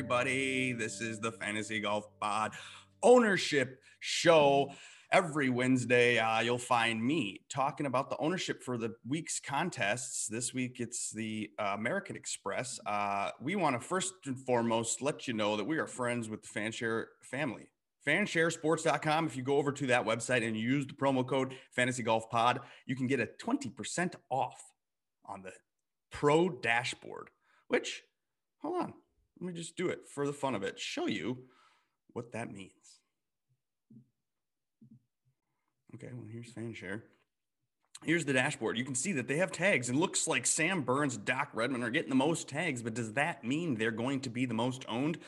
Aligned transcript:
Everybody. 0.00 0.72
This 0.72 1.02
is 1.02 1.20
the 1.20 1.30
Fantasy 1.30 1.78
Golf 1.78 2.08
Pod 2.18 2.52
ownership 3.02 3.82
show. 3.98 4.72
Every 5.12 5.50
Wednesday, 5.50 6.18
uh, 6.18 6.40
you'll 6.40 6.56
find 6.56 7.04
me 7.04 7.42
talking 7.50 7.84
about 7.84 8.08
the 8.08 8.16
ownership 8.16 8.62
for 8.62 8.78
the 8.78 8.94
week's 9.06 9.40
contests. 9.40 10.26
This 10.26 10.54
week, 10.54 10.80
it's 10.80 11.10
the 11.10 11.50
uh, 11.58 11.72
American 11.74 12.16
Express. 12.16 12.80
Uh, 12.86 13.32
we 13.42 13.56
want 13.56 13.78
to 13.78 13.86
first 13.86 14.14
and 14.24 14.38
foremost 14.38 15.02
let 15.02 15.28
you 15.28 15.34
know 15.34 15.58
that 15.58 15.66
we 15.66 15.76
are 15.76 15.86
friends 15.86 16.30
with 16.30 16.40
the 16.44 16.48
Fanshare 16.48 17.04
family. 17.22 17.68
Fansharesports.com. 18.06 19.26
If 19.26 19.36
you 19.36 19.42
go 19.42 19.58
over 19.58 19.70
to 19.70 19.86
that 19.88 20.06
website 20.06 20.46
and 20.46 20.56
use 20.56 20.86
the 20.86 20.94
promo 20.94 21.28
code 21.28 21.52
Fantasy 21.72 22.02
Golf 22.02 22.30
Pod, 22.30 22.60
you 22.86 22.96
can 22.96 23.06
get 23.06 23.20
a 23.20 23.28
20% 23.38 24.14
off 24.30 24.64
on 25.26 25.42
the 25.42 25.52
Pro 26.10 26.48
Dashboard, 26.48 27.28
which 27.68 28.02
hold 28.62 28.82
on. 28.82 28.94
Let 29.40 29.46
me 29.46 29.52
just 29.52 29.76
do 29.76 29.88
it 29.88 30.00
for 30.06 30.26
the 30.26 30.32
fun 30.32 30.54
of 30.54 30.62
it. 30.62 30.78
Show 30.78 31.06
you 31.06 31.38
what 32.12 32.32
that 32.32 32.52
means. 32.52 32.72
Okay, 35.94 36.10
well, 36.12 36.26
here's 36.30 36.52
FanShare. 36.52 37.02
Here's 38.04 38.24
the 38.24 38.32
dashboard. 38.32 38.78
You 38.78 38.84
can 38.84 38.94
see 38.94 39.12
that 39.12 39.28
they 39.28 39.36
have 39.36 39.52
tags. 39.52 39.90
It 39.90 39.94
looks 39.94 40.26
like 40.26 40.46
Sam 40.46 40.82
Burns, 40.82 41.16
Doc 41.16 41.50
Redman 41.52 41.82
are 41.82 41.90
getting 41.90 42.08
the 42.08 42.14
most 42.14 42.48
tags, 42.48 42.82
but 42.82 42.94
does 42.94 43.12
that 43.14 43.44
mean 43.44 43.74
they're 43.74 43.90
going 43.90 44.20
to 44.20 44.30
be 44.30 44.46
the 44.46 44.54
most 44.54 44.84
owned? 44.88 45.18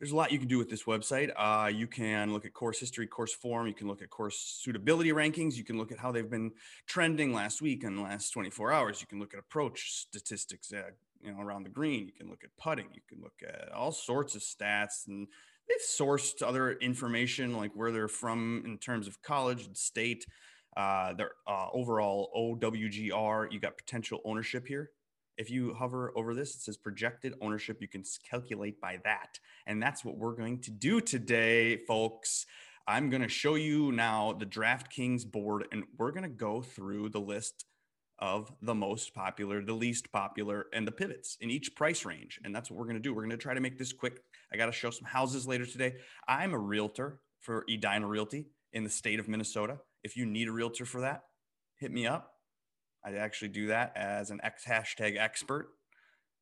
There's 0.00 0.12
a 0.12 0.16
lot 0.16 0.30
you 0.30 0.38
can 0.38 0.48
do 0.48 0.58
with 0.58 0.70
this 0.70 0.84
website. 0.84 1.30
Uh, 1.36 1.68
you 1.68 1.88
can 1.88 2.32
look 2.32 2.44
at 2.44 2.52
course 2.52 2.78
history, 2.78 3.06
course 3.06 3.32
form. 3.32 3.66
You 3.66 3.74
can 3.74 3.88
look 3.88 4.00
at 4.00 4.10
course 4.10 4.60
suitability 4.62 5.10
rankings. 5.10 5.56
You 5.56 5.64
can 5.64 5.76
look 5.76 5.90
at 5.90 5.98
how 5.98 6.12
they've 6.12 6.30
been 6.30 6.52
trending 6.86 7.32
last 7.32 7.60
week 7.60 7.82
and 7.82 8.00
last 8.00 8.30
24 8.30 8.72
hours. 8.72 9.00
You 9.00 9.08
can 9.08 9.18
look 9.18 9.34
at 9.34 9.40
approach 9.40 9.90
statistics, 9.92 10.72
uh, 10.72 10.90
you 11.22 11.32
know, 11.32 11.40
around 11.40 11.64
the 11.64 11.70
green. 11.70 12.06
You 12.06 12.12
can 12.12 12.28
look 12.28 12.44
at 12.44 12.50
putting. 12.58 12.86
You 12.94 13.00
can 13.08 13.20
look 13.22 13.40
at 13.46 13.72
all 13.72 13.92
sorts 13.92 14.34
of 14.34 14.42
stats, 14.42 15.06
and 15.06 15.26
they've 15.68 15.78
sourced 15.86 16.42
other 16.42 16.72
information 16.72 17.56
like 17.56 17.72
where 17.74 17.92
they're 17.92 18.08
from 18.08 18.62
in 18.64 18.78
terms 18.78 19.06
of 19.06 19.22
college 19.22 19.66
and 19.66 19.76
state. 19.76 20.26
Uh, 20.76 21.12
their 21.14 21.32
uh, 21.46 21.66
overall 21.72 22.30
OWGR. 22.36 23.50
You 23.50 23.58
got 23.58 23.76
potential 23.76 24.20
ownership 24.24 24.66
here. 24.66 24.90
If 25.36 25.50
you 25.50 25.74
hover 25.74 26.12
over 26.16 26.34
this, 26.34 26.54
it 26.54 26.60
says 26.60 26.76
projected 26.76 27.34
ownership. 27.40 27.78
You 27.80 27.88
can 27.88 28.04
calculate 28.28 28.80
by 28.80 28.98
that, 29.04 29.38
and 29.66 29.82
that's 29.82 30.04
what 30.04 30.18
we're 30.18 30.34
going 30.34 30.60
to 30.62 30.70
do 30.70 31.00
today, 31.00 31.78
folks. 31.86 32.46
I'm 32.88 33.10
going 33.10 33.22
to 33.22 33.28
show 33.28 33.56
you 33.56 33.92
now 33.92 34.32
the 34.32 34.46
DraftKings 34.46 35.30
board, 35.30 35.66
and 35.72 35.84
we're 35.98 36.10
going 36.10 36.22
to 36.22 36.28
go 36.28 36.62
through 36.62 37.10
the 37.10 37.20
list 37.20 37.66
of 38.18 38.52
the 38.62 38.74
most 38.74 39.14
popular, 39.14 39.62
the 39.62 39.72
least 39.72 40.10
popular, 40.10 40.66
and 40.72 40.86
the 40.86 40.92
pivots 40.92 41.36
in 41.40 41.50
each 41.50 41.74
price 41.74 42.04
range. 42.04 42.40
And 42.44 42.54
that's 42.54 42.70
what 42.70 42.78
we're 42.78 42.86
going 42.86 42.96
to 42.96 43.02
do. 43.02 43.14
We're 43.14 43.22
going 43.22 43.30
to 43.30 43.36
try 43.36 43.54
to 43.54 43.60
make 43.60 43.78
this 43.78 43.92
quick. 43.92 44.22
I 44.52 44.56
got 44.56 44.66
to 44.66 44.72
show 44.72 44.90
some 44.90 45.06
houses 45.06 45.46
later 45.46 45.66
today. 45.66 45.96
I'm 46.26 46.52
a 46.52 46.58
realtor 46.58 47.20
for 47.40 47.64
Edina 47.72 48.06
Realty 48.06 48.46
in 48.72 48.84
the 48.84 48.90
state 48.90 49.20
of 49.20 49.28
Minnesota. 49.28 49.78
If 50.02 50.16
you 50.16 50.26
need 50.26 50.48
a 50.48 50.52
realtor 50.52 50.84
for 50.84 51.00
that, 51.02 51.24
hit 51.76 51.92
me 51.92 52.06
up. 52.06 52.32
I 53.04 53.12
actually 53.14 53.48
do 53.48 53.68
that 53.68 53.92
as 53.96 54.30
an 54.30 54.40
X 54.42 54.64
hashtag 54.64 55.16
expert. 55.16 55.68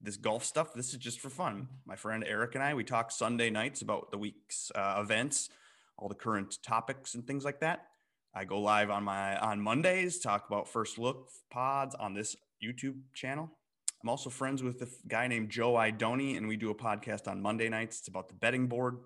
This 0.01 0.17
golf 0.17 0.45
stuff, 0.45 0.75
this 0.75 0.93
is 0.93 0.99
just 0.99 1.21
for 1.21 1.31
fun. 1.31 1.69
My 1.87 1.97
friend 1.97 2.25
Eric 2.27 2.55
and 2.55 2.63
I, 2.63 2.75
we 2.75 2.85
talk 2.85 3.11
Sunday 3.11 3.51
nights 3.51 3.83
about 3.83 4.11
the 4.11 4.19
week's 4.19 4.71
uh, 4.75 4.99
events, 5.03 5.49
all 5.97 6.09
the 6.09 6.15
current 6.15 6.59
topics 6.63 7.15
and 7.15 7.27
things 7.27 7.45
like 7.45 7.61
that. 7.61 7.87
I 8.37 8.45
go 8.45 8.61
live 8.61 8.91
on 8.91 9.03
my 9.03 9.39
on 9.39 9.63
Mondays, 9.63 10.19
talk 10.19 10.45
about 10.47 10.69
first 10.69 10.99
look 10.99 11.31
pods 11.51 11.95
on 11.95 12.13
this 12.13 12.37
YouTube 12.63 12.97
channel. 13.15 13.51
I'm 14.03 14.11
also 14.11 14.29
friends 14.29 14.63
with 14.63 14.83
a 14.83 14.89
guy 15.09 15.27
named 15.27 15.49
Joe 15.49 15.73
Idoni, 15.73 16.37
and 16.37 16.47
we 16.47 16.59
do 16.59 16.69
a 16.69 16.75
podcast 16.75 17.29
on 17.29 17.41
Monday 17.41 17.71
nights. 17.71 18.01
It's 18.01 18.09
about 18.09 18.29
the 18.29 18.35
betting 18.35 18.67
board. 18.67 18.99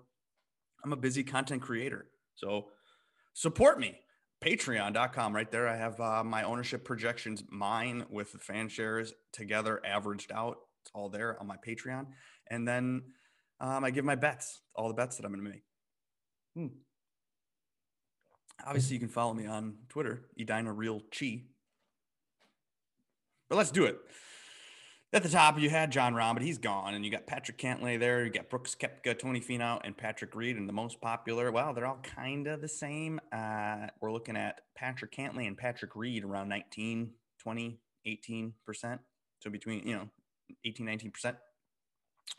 I'm 0.83 0.91
a 0.91 0.97
busy 0.97 1.23
content 1.23 1.61
creator, 1.61 2.07
so 2.35 2.65
support 3.33 3.79
me. 3.79 3.99
Patreon.com, 4.43 5.33
right 5.33 5.49
there. 5.49 5.69
I 5.69 5.77
have 5.77 5.97
uh, 6.01 6.25
my 6.25 6.43
ownership 6.43 6.83
projections, 6.83 7.41
mine 7.49 8.03
with 8.09 8.33
the 8.33 8.39
fan 8.39 8.67
shares 8.67 9.13
together, 9.31 9.79
averaged 9.85 10.33
out. 10.33 10.57
It's 10.83 10.91
all 10.93 11.07
there 11.07 11.39
on 11.39 11.47
my 11.47 11.55
Patreon, 11.65 12.07
and 12.49 12.67
then 12.67 13.03
um, 13.61 13.85
I 13.85 13.91
give 13.91 14.03
my 14.03 14.15
bets, 14.15 14.59
all 14.75 14.89
the 14.89 14.93
bets 14.93 15.15
that 15.15 15.25
I'm 15.25 15.31
going 15.31 15.45
to 15.45 15.51
make. 15.51 15.63
Hmm 16.53 16.79
obviously 18.65 18.95
you 18.95 18.99
can 18.99 19.09
follow 19.09 19.33
me 19.33 19.45
on 19.45 19.75
Twitter, 19.89 20.25
Edina 20.39 20.71
Real 20.71 21.01
Chi. 21.17 21.43
But 23.49 23.57
let's 23.57 23.71
do 23.71 23.85
it. 23.85 23.99
At 25.13 25.23
the 25.23 25.29
top, 25.29 25.59
you 25.59 25.69
had 25.69 25.91
Jon 25.91 26.13
Rahm, 26.13 26.35
but 26.35 26.41
he's 26.41 26.57
gone. 26.57 26.93
And 26.93 27.03
you 27.03 27.11
got 27.11 27.27
Patrick 27.27 27.57
Cantlay 27.57 27.99
there. 27.99 28.23
You 28.23 28.31
got 28.31 28.49
Brooks 28.49 28.77
Koepka, 28.79 29.19
Tony 29.19 29.41
Finau, 29.41 29.81
and 29.83 29.97
Patrick 29.97 30.33
Reed. 30.35 30.55
And 30.55 30.69
the 30.69 30.73
most 30.73 31.01
popular, 31.01 31.51
well, 31.51 31.73
they're 31.73 31.85
all 31.85 31.99
kind 32.01 32.47
of 32.47 32.61
the 32.61 32.69
same. 32.69 33.19
Uh, 33.33 33.87
we're 33.99 34.13
looking 34.13 34.37
at 34.37 34.61
Patrick 34.77 35.11
Cantlay 35.11 35.47
and 35.47 35.57
Patrick 35.57 35.97
Reed 35.97 36.23
around 36.23 36.47
19, 36.47 37.11
20, 37.39 37.79
18%. 38.07 38.53
So 39.41 39.49
between, 39.49 39.85
you 39.85 39.97
know, 39.97 40.09
18, 40.63 40.85
19%. 40.85 41.35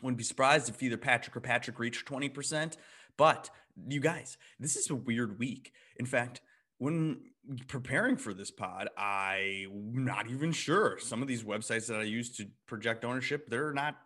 Wouldn't 0.02 0.16
be 0.16 0.24
surprised 0.24 0.70
if 0.70 0.82
either 0.82 0.96
Patrick 0.96 1.36
or 1.36 1.40
Patrick 1.40 1.78
reached 1.78 2.06
20%. 2.06 2.78
But 3.16 3.50
you 3.88 4.00
guys, 4.00 4.36
this 4.58 4.76
is 4.76 4.90
a 4.90 4.94
weird 4.94 5.38
week. 5.38 5.72
In 5.96 6.06
fact, 6.06 6.40
when 6.78 7.20
preparing 7.68 8.16
for 8.16 8.34
this 8.34 8.50
pod, 8.50 8.88
I'm 8.96 10.04
not 10.04 10.30
even 10.30 10.52
sure. 10.52 10.98
Some 10.98 11.22
of 11.22 11.28
these 11.28 11.42
websites 11.42 11.86
that 11.88 12.00
I 12.00 12.04
use 12.04 12.36
to 12.36 12.46
project 12.66 13.04
ownership, 13.04 13.48
they're 13.48 13.72
not 13.72 13.96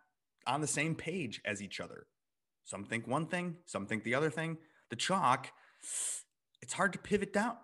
on 0.47 0.61
the 0.61 0.67
same 0.67 0.95
page 0.95 1.41
as 1.45 1.63
each 1.63 1.81
other. 1.81 2.07
Some 2.65 2.85
think 2.85 3.07
one 3.07 3.27
thing, 3.27 3.57
some 3.65 3.87
think 3.87 4.05
the 4.05 4.15
other 4.15 4.31
thing. 4.31 4.59
The 4.91 4.97
chalk, 4.97 5.51
it's 6.61 6.73
hard 6.73 6.93
to 6.95 6.99
pivot 6.99 7.33
down. 7.33 7.57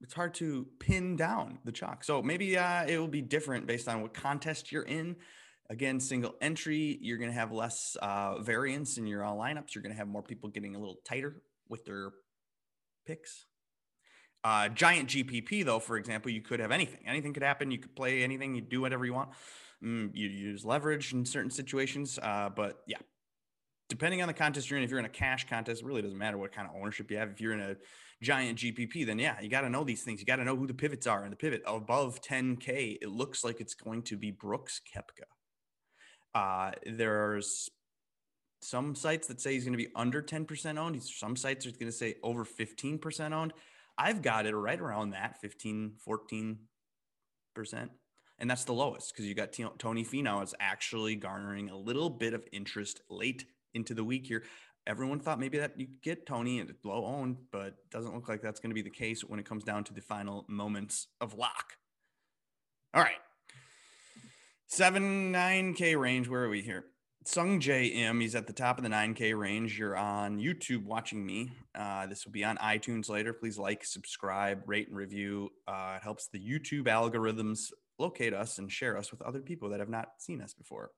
It's 0.00 0.14
hard 0.14 0.34
to 0.34 0.66
pin 0.78 1.16
down 1.16 1.58
the 1.64 1.72
chalk. 1.72 2.04
So 2.04 2.22
maybe 2.22 2.56
uh, 2.56 2.86
it 2.86 2.98
will 2.98 3.08
be 3.08 3.22
different 3.22 3.66
based 3.66 3.88
on 3.88 4.00
what 4.02 4.14
contest 4.14 4.72
you're 4.72 4.82
in. 4.82 5.16
Again, 5.70 6.00
single 6.00 6.34
entry, 6.40 6.98
you're 7.00 7.16
going 7.16 7.30
to 7.30 7.34
have 7.34 7.52
less 7.52 7.96
uh, 8.02 8.40
variance 8.40 8.98
in 8.98 9.06
your 9.06 9.24
uh, 9.24 9.30
lineups. 9.30 9.72
You're 9.72 9.82
going 9.82 9.92
to 9.92 9.98
have 9.98 10.08
more 10.08 10.22
people 10.22 10.50
getting 10.50 10.74
a 10.74 10.78
little 10.80 10.98
tighter 11.04 11.42
with 11.68 11.84
their 11.84 12.10
picks. 13.06 13.46
Uh, 14.42 14.68
giant 14.68 15.08
GPP, 15.08 15.64
though, 15.64 15.78
for 15.78 15.96
example, 15.96 16.32
you 16.32 16.40
could 16.40 16.58
have 16.58 16.72
anything. 16.72 16.98
Anything 17.06 17.32
could 17.32 17.44
happen. 17.44 17.70
You 17.70 17.78
could 17.78 17.94
play 17.94 18.24
anything. 18.24 18.56
You 18.56 18.62
do 18.62 18.80
whatever 18.80 19.04
you 19.04 19.14
want. 19.14 19.30
Mm, 19.84 20.10
you 20.12 20.28
use 20.28 20.64
leverage 20.64 21.12
in 21.12 21.24
certain 21.24 21.52
situations. 21.52 22.18
Uh, 22.20 22.48
but 22.54 22.80
yeah, 22.88 22.98
depending 23.88 24.22
on 24.22 24.28
the 24.28 24.34
contest 24.34 24.70
you're 24.70 24.78
in, 24.78 24.82
if 24.82 24.90
you're 24.90 24.98
in 24.98 25.04
a 25.04 25.08
cash 25.08 25.46
contest, 25.48 25.82
it 25.82 25.86
really 25.86 26.02
doesn't 26.02 26.18
matter 26.18 26.36
what 26.36 26.50
kind 26.50 26.68
of 26.68 26.74
ownership 26.74 27.12
you 27.12 27.16
have. 27.16 27.28
If 27.30 27.40
you're 27.40 27.52
in 27.52 27.60
a 27.60 27.76
giant 28.20 28.58
GPP, 28.58 29.06
then 29.06 29.20
yeah, 29.20 29.40
you 29.40 29.48
got 29.48 29.60
to 29.60 29.70
know 29.70 29.84
these 29.84 30.02
things. 30.02 30.18
You 30.18 30.26
got 30.26 30.36
to 30.36 30.44
know 30.44 30.56
who 30.56 30.66
the 30.66 30.74
pivots 30.74 31.06
are. 31.06 31.22
And 31.22 31.30
the 31.30 31.36
pivot 31.36 31.62
above 31.64 32.20
10K, 32.22 32.98
it 33.00 33.08
looks 33.08 33.44
like 33.44 33.60
it's 33.60 33.74
going 33.74 34.02
to 34.02 34.16
be 34.16 34.32
Brooks 34.32 34.80
Koepka. 34.92 35.26
Uh, 36.34 36.72
there's 36.86 37.70
some 38.62 38.94
sites 38.94 39.26
that 39.28 39.40
say 39.40 39.54
he's 39.54 39.64
going 39.64 39.72
to 39.72 39.84
be 39.84 39.90
under 39.96 40.22
10% 40.22 40.78
owned. 40.78 41.02
Some 41.02 41.36
sites 41.36 41.66
are 41.66 41.70
going 41.70 41.86
to 41.86 41.92
say 41.92 42.16
over 42.22 42.44
15% 42.44 43.32
owned. 43.32 43.52
I've 43.96 44.22
got 44.22 44.46
it 44.46 44.54
right 44.54 44.80
around 44.80 45.10
that 45.10 45.40
15, 45.40 45.94
14%. 46.06 46.58
And 48.38 48.50
that's 48.50 48.64
the 48.64 48.72
lowest 48.72 49.12
because 49.12 49.26
you 49.26 49.34
got 49.34 49.52
Tony 49.78 50.04
Finau 50.04 50.42
is 50.42 50.54
actually 50.58 51.14
garnering 51.14 51.68
a 51.68 51.76
little 51.76 52.08
bit 52.08 52.32
of 52.32 52.46
interest 52.52 53.02
late 53.10 53.44
into 53.74 53.92
the 53.92 54.04
week 54.04 54.26
here. 54.26 54.44
Everyone 54.86 55.20
thought 55.20 55.38
maybe 55.38 55.58
that 55.58 55.78
you 55.78 55.86
get 56.02 56.26
Tony 56.26 56.58
at 56.60 56.68
low 56.82 57.04
owned, 57.04 57.36
but 57.52 57.74
doesn't 57.90 58.14
look 58.14 58.28
like 58.28 58.40
that's 58.40 58.58
going 58.58 58.70
to 58.70 58.74
be 58.74 58.82
the 58.82 58.88
case 58.88 59.22
when 59.22 59.38
it 59.38 59.44
comes 59.44 59.62
down 59.62 59.84
to 59.84 59.92
the 59.92 60.00
final 60.00 60.46
moments 60.48 61.08
of 61.20 61.34
lock. 61.34 61.74
All 62.94 63.02
right. 63.02 63.18
Seven, 64.72 65.32
9K 65.32 65.98
range. 65.98 66.28
Where 66.28 66.44
are 66.44 66.48
we 66.48 66.62
here? 66.62 66.84
Sungjae 67.24 67.92
Im, 67.92 68.20
he's 68.20 68.36
at 68.36 68.46
the 68.46 68.52
top 68.52 68.78
of 68.78 68.84
the 68.84 68.88
9K 68.88 69.36
range. 69.36 69.76
You're 69.76 69.96
on 69.96 70.38
YouTube 70.38 70.84
watching 70.84 71.26
me. 71.26 71.50
Uh, 71.74 72.06
this 72.06 72.24
will 72.24 72.30
be 72.30 72.44
on 72.44 72.56
iTunes 72.58 73.08
later. 73.08 73.32
Please 73.32 73.58
like, 73.58 73.84
subscribe, 73.84 74.62
rate, 74.66 74.86
and 74.86 74.96
review. 74.96 75.50
Uh, 75.66 75.94
it 75.96 76.04
helps 76.04 76.28
the 76.28 76.38
YouTube 76.38 76.84
algorithms 76.84 77.72
locate 77.98 78.32
us 78.32 78.58
and 78.58 78.70
share 78.70 78.96
us 78.96 79.10
with 79.10 79.20
other 79.22 79.40
people 79.40 79.70
that 79.70 79.80
have 79.80 79.88
not 79.88 80.10
seen 80.18 80.40
us 80.40 80.54
before. 80.54 80.92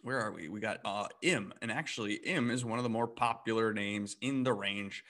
Where 0.00 0.18
are 0.20 0.32
we? 0.32 0.48
We 0.48 0.58
got 0.58 0.78
uh, 0.82 1.08
Im, 1.20 1.52
and 1.60 1.70
actually, 1.70 2.14
Im 2.14 2.50
is 2.50 2.64
one 2.64 2.78
of 2.78 2.84
the 2.84 2.88
more 2.88 3.06
popular 3.06 3.74
names 3.74 4.16
in 4.22 4.44
the 4.44 4.54
range. 4.54 5.04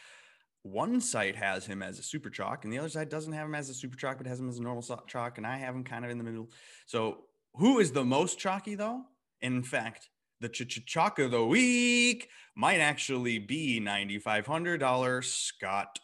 One 0.62 1.00
site 1.00 1.36
has 1.36 1.64
him 1.64 1.84
as 1.84 2.00
a 2.00 2.02
super 2.02 2.28
chalk, 2.28 2.64
and 2.64 2.72
the 2.72 2.80
other 2.80 2.88
side 2.88 3.08
doesn't 3.08 3.34
have 3.34 3.46
him 3.46 3.54
as 3.54 3.70
a 3.70 3.74
super 3.74 3.96
chalk, 3.96 4.18
but 4.18 4.26
has 4.26 4.40
him 4.40 4.48
as 4.48 4.58
a 4.58 4.62
normal 4.62 4.82
chalk. 5.06 5.38
And 5.38 5.46
I 5.46 5.58
have 5.58 5.76
him 5.76 5.84
kind 5.84 6.04
of 6.04 6.10
in 6.10 6.18
the 6.18 6.24
middle. 6.24 6.50
So, 6.84 7.18
who 7.54 7.78
is 7.78 7.92
the 7.92 8.04
most 8.04 8.38
chalky 8.38 8.74
though? 8.74 9.02
In 9.40 9.62
fact, 9.62 10.08
the 10.40 10.48
ch 10.48 10.84
chalk 10.86 11.18
of 11.18 11.30
the 11.30 11.44
week 11.44 12.28
might 12.54 12.78
actually 12.78 13.38
be 13.38 13.80
$9,500 13.80 15.24
Scott 15.24 15.98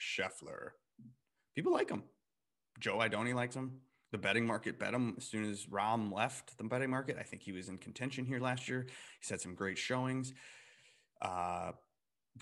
Scheffler. 0.00 0.70
People 1.54 1.72
like 1.72 1.90
him. 1.90 2.02
Joe 2.78 2.98
Idoni 2.98 3.34
likes 3.34 3.54
him. 3.54 3.80
The 4.12 4.18
betting 4.18 4.46
market 4.46 4.78
bet 4.78 4.92
him 4.92 5.14
as 5.18 5.24
soon 5.24 5.48
as 5.48 5.66
Rahm 5.66 6.12
left 6.12 6.58
the 6.58 6.64
betting 6.64 6.90
market. 6.90 7.16
I 7.18 7.22
think 7.22 7.42
he 7.42 7.52
was 7.52 7.68
in 7.68 7.78
contention 7.78 8.24
here 8.24 8.40
last 8.40 8.68
year. 8.68 8.86
He's 9.20 9.30
had 9.30 9.40
some 9.40 9.54
great 9.54 9.78
showings. 9.78 10.32
Uh, 11.22 11.72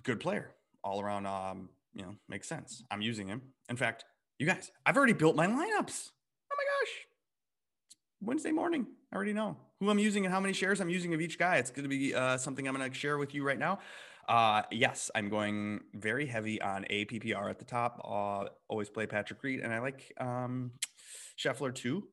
good 0.02 0.20
player 0.20 0.52
all 0.82 1.00
around. 1.00 1.26
Um, 1.26 1.68
you 1.92 2.02
know, 2.02 2.14
makes 2.28 2.48
sense. 2.48 2.84
I'm 2.90 3.02
using 3.02 3.28
him. 3.28 3.42
In 3.68 3.76
fact, 3.76 4.04
you 4.38 4.46
guys, 4.46 4.70
I've 4.86 4.96
already 4.96 5.12
built 5.12 5.36
my 5.36 5.46
lineups. 5.46 6.10
Oh 6.50 6.56
my 6.56 6.64
gosh. 6.64 6.94
It's 7.88 7.96
Wednesday 8.20 8.50
morning. 8.50 8.86
I 9.12 9.16
already 9.16 9.32
know 9.32 9.56
who 9.80 9.90
I'm 9.90 9.98
using 9.98 10.24
and 10.24 10.32
how 10.32 10.40
many 10.40 10.52
shares 10.52 10.80
I'm 10.80 10.88
using 10.88 11.14
of 11.14 11.20
each 11.20 11.38
guy. 11.38 11.56
It's 11.56 11.70
going 11.70 11.84
to 11.84 11.88
be 11.88 12.14
uh, 12.14 12.36
something 12.36 12.66
I'm 12.66 12.74
going 12.74 12.90
to 12.90 12.96
share 12.96 13.18
with 13.18 13.34
you 13.34 13.44
right 13.44 13.58
now. 13.58 13.78
Uh, 14.28 14.62
yes, 14.70 15.10
I'm 15.14 15.28
going 15.28 15.80
very 15.94 16.26
heavy 16.26 16.60
on 16.60 16.84
APPR 16.90 17.48
at 17.48 17.58
the 17.58 17.64
top. 17.64 18.00
Uh, 18.04 18.48
always 18.68 18.90
play 18.90 19.06
Patrick 19.06 19.42
Reed, 19.42 19.60
and 19.60 19.72
I 19.72 19.78
like 19.78 20.12
um, 20.20 20.72
Scheffler 21.38 21.74
too, 21.74 22.08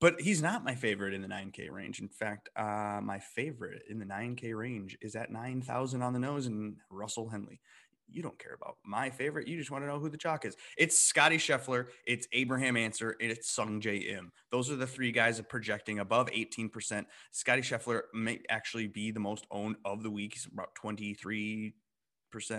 but 0.00 0.20
he's 0.20 0.40
not 0.40 0.64
my 0.64 0.74
favorite 0.74 1.12
in 1.12 1.20
the 1.20 1.28
9K 1.28 1.70
range. 1.70 2.00
In 2.00 2.08
fact, 2.08 2.48
uh, 2.56 3.00
my 3.02 3.18
favorite 3.18 3.82
in 3.90 3.98
the 3.98 4.06
9K 4.06 4.56
range 4.56 4.96
is 5.02 5.14
at 5.14 5.30
9,000 5.30 6.00
on 6.00 6.12
the 6.14 6.18
nose 6.18 6.46
and 6.46 6.76
Russell 6.88 7.28
Henley 7.28 7.60
you 8.10 8.22
don't 8.22 8.38
care 8.38 8.54
about 8.54 8.76
my 8.84 9.10
favorite. 9.10 9.48
You 9.48 9.58
just 9.58 9.70
want 9.70 9.84
to 9.84 9.88
know 9.88 9.98
who 9.98 10.08
the 10.08 10.16
chalk 10.16 10.44
is. 10.44 10.56
It's 10.76 10.98
Scotty 10.98 11.36
Scheffler, 11.36 11.86
it's 12.06 12.26
Abraham 12.32 12.76
Ancer, 12.76 13.16
and 13.20 13.30
it's 13.30 13.54
Sungjae 13.54 14.10
Im. 14.10 14.32
Those 14.50 14.70
are 14.70 14.76
the 14.76 14.86
three 14.86 15.12
guys 15.12 15.40
projecting 15.48 15.98
above 15.98 16.28
18%. 16.28 17.04
Scotty 17.32 17.62
Scheffler 17.62 18.02
may 18.14 18.40
actually 18.48 18.86
be 18.86 19.10
the 19.10 19.20
most 19.20 19.46
owned 19.50 19.76
of 19.84 20.02
the 20.02 20.10
week. 20.10 20.34
He's 20.34 20.46
about 20.46 20.74
23% 20.82 21.72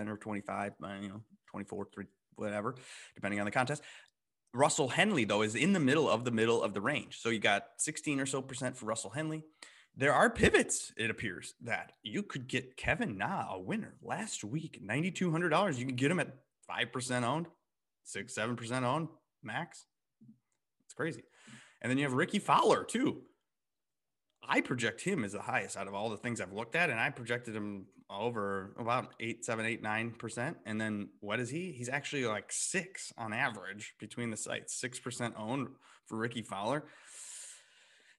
or 0.07 0.17
25, 0.17 0.73
uh, 0.83 0.87
you 1.01 1.09
know, 1.09 1.21
24, 1.51 1.87
3, 1.93 2.05
whatever, 2.35 2.75
depending 3.15 3.39
on 3.39 3.45
the 3.45 3.51
contest. 3.51 3.83
Russell 4.53 4.89
Henley, 4.89 5.25
though, 5.25 5.43
is 5.43 5.55
in 5.55 5.73
the 5.73 5.79
middle 5.79 6.09
of 6.09 6.25
the 6.25 6.31
middle 6.31 6.63
of 6.63 6.73
the 6.73 6.81
range. 6.81 7.19
So 7.19 7.29
you 7.29 7.39
got 7.39 7.65
16 7.77 8.19
or 8.19 8.25
so 8.25 8.41
percent 8.41 8.75
for 8.75 8.85
Russell 8.85 9.11
Henley 9.11 9.43
there 9.99 10.13
are 10.13 10.29
pivots, 10.29 10.93
it 10.95 11.09
appears, 11.09 11.55
that 11.61 11.91
you 12.03 12.23
could 12.23 12.47
get 12.47 12.77
Kevin 12.77 13.17
Na 13.17 13.53
a 13.53 13.59
winner 13.59 13.95
last 14.01 14.45
week, 14.45 14.81
$9,200. 14.81 15.77
You 15.77 15.85
can 15.85 15.95
get 15.97 16.09
him 16.09 16.21
at 16.21 16.37
5% 16.71 17.23
owned, 17.23 17.47
6 18.05 18.33
7% 18.33 18.83
owned 18.83 19.09
max. 19.43 19.85
It's 20.85 20.93
crazy. 20.93 21.23
And 21.81 21.89
then 21.89 21.97
you 21.97 22.05
have 22.05 22.13
Rickie 22.13 22.39
Fowler, 22.39 22.85
too. 22.85 23.23
I 24.47 24.61
project 24.61 25.01
him 25.01 25.25
as 25.25 25.33
the 25.33 25.41
highest 25.41 25.75
out 25.75 25.89
of 25.89 25.93
all 25.93 26.09
the 26.09 26.17
things 26.17 26.39
I've 26.39 26.53
looked 26.53 26.75
at, 26.75 26.89
and 26.89 26.97
I 26.99 27.09
projected 27.09 27.53
him 27.53 27.87
over 28.09 28.73
about 28.79 29.13
eight, 29.19 29.43
seven, 29.43 29.65
eight, 29.65 29.83
nine 29.83 30.11
percent. 30.11 30.57
And 30.65 30.79
then 30.79 31.09
what 31.19 31.41
is 31.41 31.49
he? 31.49 31.73
He's 31.73 31.89
actually 31.89 32.25
like 32.25 32.51
six 32.51 33.11
on 33.17 33.33
average 33.33 33.95
between 33.99 34.31
the 34.31 34.37
sites, 34.37 34.79
six 34.79 34.97
percent 34.97 35.35
owned 35.37 35.67
for 36.07 36.17
Rickie 36.17 36.41
Fowler. 36.41 36.85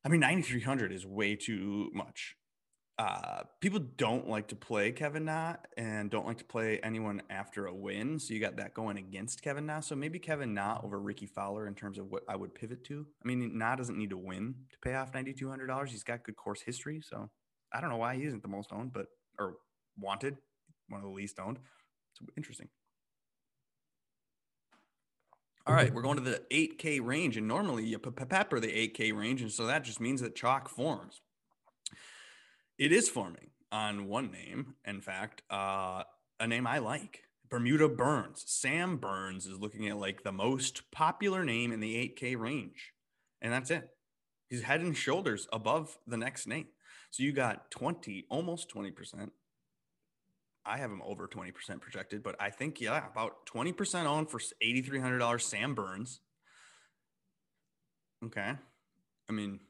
I 0.05 0.09
mean, 0.09 0.21
9,300 0.21 0.93
is 0.93 1.07
way 1.07 1.37
too 1.37 1.91
much. 1.93 2.37
Uh, 2.99 3.45
people 3.63 3.81
don't 3.97 4.29
like 4.29 4.49
to 4.49 4.57
play 4.57 4.93
Kevin 4.93 5.25
Na 5.25 5.55
and 5.79 6.11
don't 6.11 6.27
like 6.27 6.37
to 6.37 6.45
play 6.45 6.79
anyone 6.83 7.23
after 7.31 7.67
a 7.67 7.75
win. 7.75 8.19
So 8.19 8.35
you 8.35 8.41
got 8.41 8.57
that 8.57 8.75
going 8.75 8.99
against 8.99 9.43
Kevin 9.43 9.65
Na. 9.65 9.81
So 9.81 9.97
maybe 9.97 10.19
Kevin 10.19 10.53
Na 10.53 10.81
over 10.83 11.01
Rickie 11.01 11.27
Fowler 11.27 11.67
in 11.67 11.75
terms 11.75 11.99
of 11.99 12.11
what 12.11 12.25
I 12.29 12.37
would 12.37 12.55
pivot 12.55 12.85
to. 12.85 13.07
I 13.25 13.27
mean, 13.27 13.57
Na 13.57 13.75
doesn't 13.75 13.97
need 13.97 14.11
to 14.11 14.19
win 14.19 14.55
to 14.71 14.79
pay 14.81 14.95
off 14.95 15.13
$9,200. 15.13 15.89
He's 15.89 16.03
got 16.03 16.25
good 16.25 16.37
course 16.37 16.61
history. 16.61 17.01
So 17.03 17.31
I 17.73 17.81
don't 17.81 17.89
know 17.89 17.97
why 17.97 18.17
he 18.17 18.25
isn't 18.25 18.43
the 18.43 18.49
most 18.49 18.71
owned, 18.71 18.93
but 18.93 19.07
or 19.39 19.55
wanted, 19.99 20.37
one 20.89 21.01
of 21.01 21.07
the 21.07 21.13
least 21.13 21.39
owned. 21.39 21.59
It's 22.11 22.31
interesting. 22.37 22.69
All 25.67 25.75
right, 25.75 25.93
we're 25.93 26.03
going 26.03 26.17
to 26.17 26.23
the 26.23 26.43
8K 26.51 27.05
range, 27.05 27.37
and 27.37 27.47
normally 27.47 27.85
you 27.85 27.99
pepper 27.99 28.61
the 28.61 28.89
8K 28.89 29.15
range, 29.15 29.43
and 29.43 29.53
so 29.53 29.67
that 29.67 29.85
just 29.85 30.01
means 30.01 30.23
that 30.23 30.35
chalk 30.35 30.71
forms. 30.71 31.21
It 32.79 32.93
is 32.93 33.11
forming 33.11 33.51
on 33.71 34.09
one 34.09 34.31
name. 34.31 34.77
In 34.87 35.03
fact, 35.03 35.43
uh, 35.51 36.05
a 36.41 36.47
name 36.47 36.67
I 36.67 36.79
like, 36.79 37.25
Bermuda 37.51 37.91
Burns. 37.91 38.43
Sam 38.47 38.97
Burns 38.97 39.47
is 39.47 39.59
looking 39.59 39.87
at 39.89 39.99
like 39.99 40.23
the 40.23 40.33
most 40.33 40.91
popular 40.93 41.45
name 41.45 41.73
in 41.73 41.81
the 41.81 41.95
8K 41.95 42.39
range, 42.39 42.95
and 43.43 43.53
that's 43.53 43.71
it. 43.71 43.91
He's 44.49 44.63
head 44.63 44.81
and 44.81 44.97
shoulders 44.97 45.47
above 45.53 45.99
the 46.07 46.17
next 46.17 46.47
name. 46.47 46.69
So 47.11 47.23
you 47.23 47.33
got 47.33 47.71
20, 47.71 48.25
almost 48.31 48.75
20% 48.75 49.31
I 50.65 50.79
have 50.79 50.91
him 50.91 51.03
over 51.05 51.27
20% 51.27 51.81
projected, 51.81 52.23
but 52.23 52.37
I 52.39 52.51
think, 52.51 52.81
yeah, 52.81 53.07
about 53.07 53.47
20% 53.47 54.09
on 54.09 54.27
for 54.27 54.39
$8,300 54.39 55.41
Sam 55.41 55.75
Burns. 55.75 56.21
Okay. 58.25 58.53
I 59.29 59.33
mean, 59.33 59.61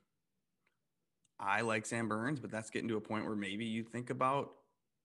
I 1.38 1.60
like 1.60 1.86
Sam 1.86 2.08
Burns, 2.08 2.40
but 2.40 2.50
that's 2.50 2.70
getting 2.70 2.88
to 2.88 2.96
a 2.96 3.00
point 3.00 3.24
where 3.26 3.36
maybe 3.36 3.64
you 3.64 3.84
think 3.84 4.10
about 4.10 4.50